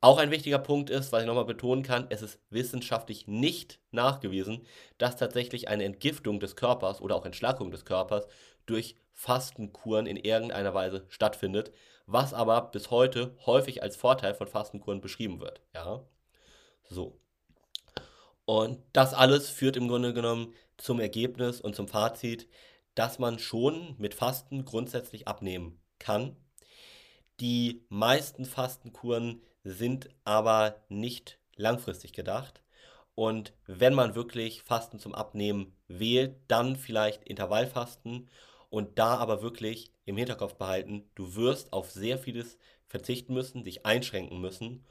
Auch 0.00 0.18
ein 0.18 0.32
wichtiger 0.32 0.58
Punkt 0.58 0.90
ist, 0.90 1.12
was 1.12 1.20
ich 1.20 1.26
nochmal 1.28 1.44
betonen 1.44 1.84
kann, 1.84 2.06
es 2.10 2.22
ist 2.22 2.40
wissenschaftlich 2.50 3.28
nicht 3.28 3.78
nachgewiesen, 3.92 4.66
dass 4.98 5.16
tatsächlich 5.16 5.68
eine 5.68 5.84
Entgiftung 5.84 6.40
des 6.40 6.56
Körpers 6.56 7.00
oder 7.00 7.14
auch 7.14 7.24
Entschlackung 7.24 7.70
des 7.70 7.84
Körpers 7.84 8.26
durch 8.66 8.96
Fastenkuren 9.12 10.06
in 10.06 10.16
irgendeiner 10.16 10.74
Weise 10.74 11.06
stattfindet, 11.08 11.72
was 12.06 12.34
aber 12.34 12.60
bis 12.70 12.90
heute 12.90 13.36
häufig 13.46 13.82
als 13.82 13.96
Vorteil 13.96 14.34
von 14.34 14.48
Fastenkuren 14.48 15.00
beschrieben 15.00 15.40
wird. 15.40 15.60
Ja? 15.74 16.04
So. 16.88 17.18
Und 18.44 18.82
das 18.92 19.14
alles 19.14 19.48
führt 19.48 19.76
im 19.76 19.88
Grunde 19.88 20.12
genommen 20.12 20.54
zum 20.76 21.00
Ergebnis 21.00 21.60
und 21.60 21.76
zum 21.76 21.88
Fazit, 21.88 22.48
dass 22.94 23.18
man 23.18 23.38
schon 23.38 23.94
mit 23.98 24.14
Fasten 24.14 24.64
grundsätzlich 24.64 25.28
abnehmen 25.28 25.80
kann. 25.98 26.36
Die 27.40 27.86
meisten 27.88 28.44
Fastenkuren 28.44 29.42
sind 29.64 30.10
aber 30.24 30.82
nicht 30.88 31.38
langfristig 31.56 32.12
gedacht. 32.12 32.62
Und 33.14 33.52
wenn 33.66 33.94
man 33.94 34.14
wirklich 34.14 34.62
Fasten 34.62 34.98
zum 34.98 35.14
Abnehmen 35.14 35.76
wählt, 35.86 36.36
dann 36.48 36.76
vielleicht 36.76 37.24
Intervallfasten 37.24 38.28
und 38.72 38.98
da 38.98 39.18
aber 39.18 39.42
wirklich 39.42 39.92
im 40.06 40.16
Hinterkopf 40.16 40.54
behalten, 40.54 41.04
du 41.14 41.34
wirst 41.34 41.74
auf 41.74 41.90
sehr 41.90 42.18
vieles 42.18 42.56
verzichten 42.86 43.34
müssen, 43.34 43.64
dich 43.64 43.84
einschränken 43.84 44.40
müssen 44.40 44.86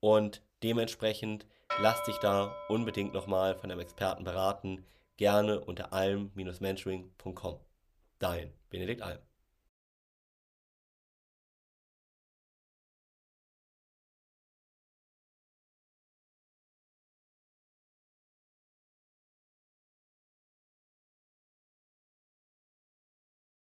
und 0.00 0.42
dementsprechend 0.62 1.46
lass 1.78 2.02
dich 2.04 2.16
da 2.16 2.56
unbedingt 2.70 3.12
nochmal 3.12 3.54
von 3.54 3.70
einem 3.70 3.80
Experten 3.80 4.24
beraten, 4.24 4.86
gerne 5.18 5.60
unter 5.60 5.92
alm-mentoring.com. 5.92 7.60
Dein 8.18 8.54
Benedikt 8.70 9.02
Alm. 9.02 9.25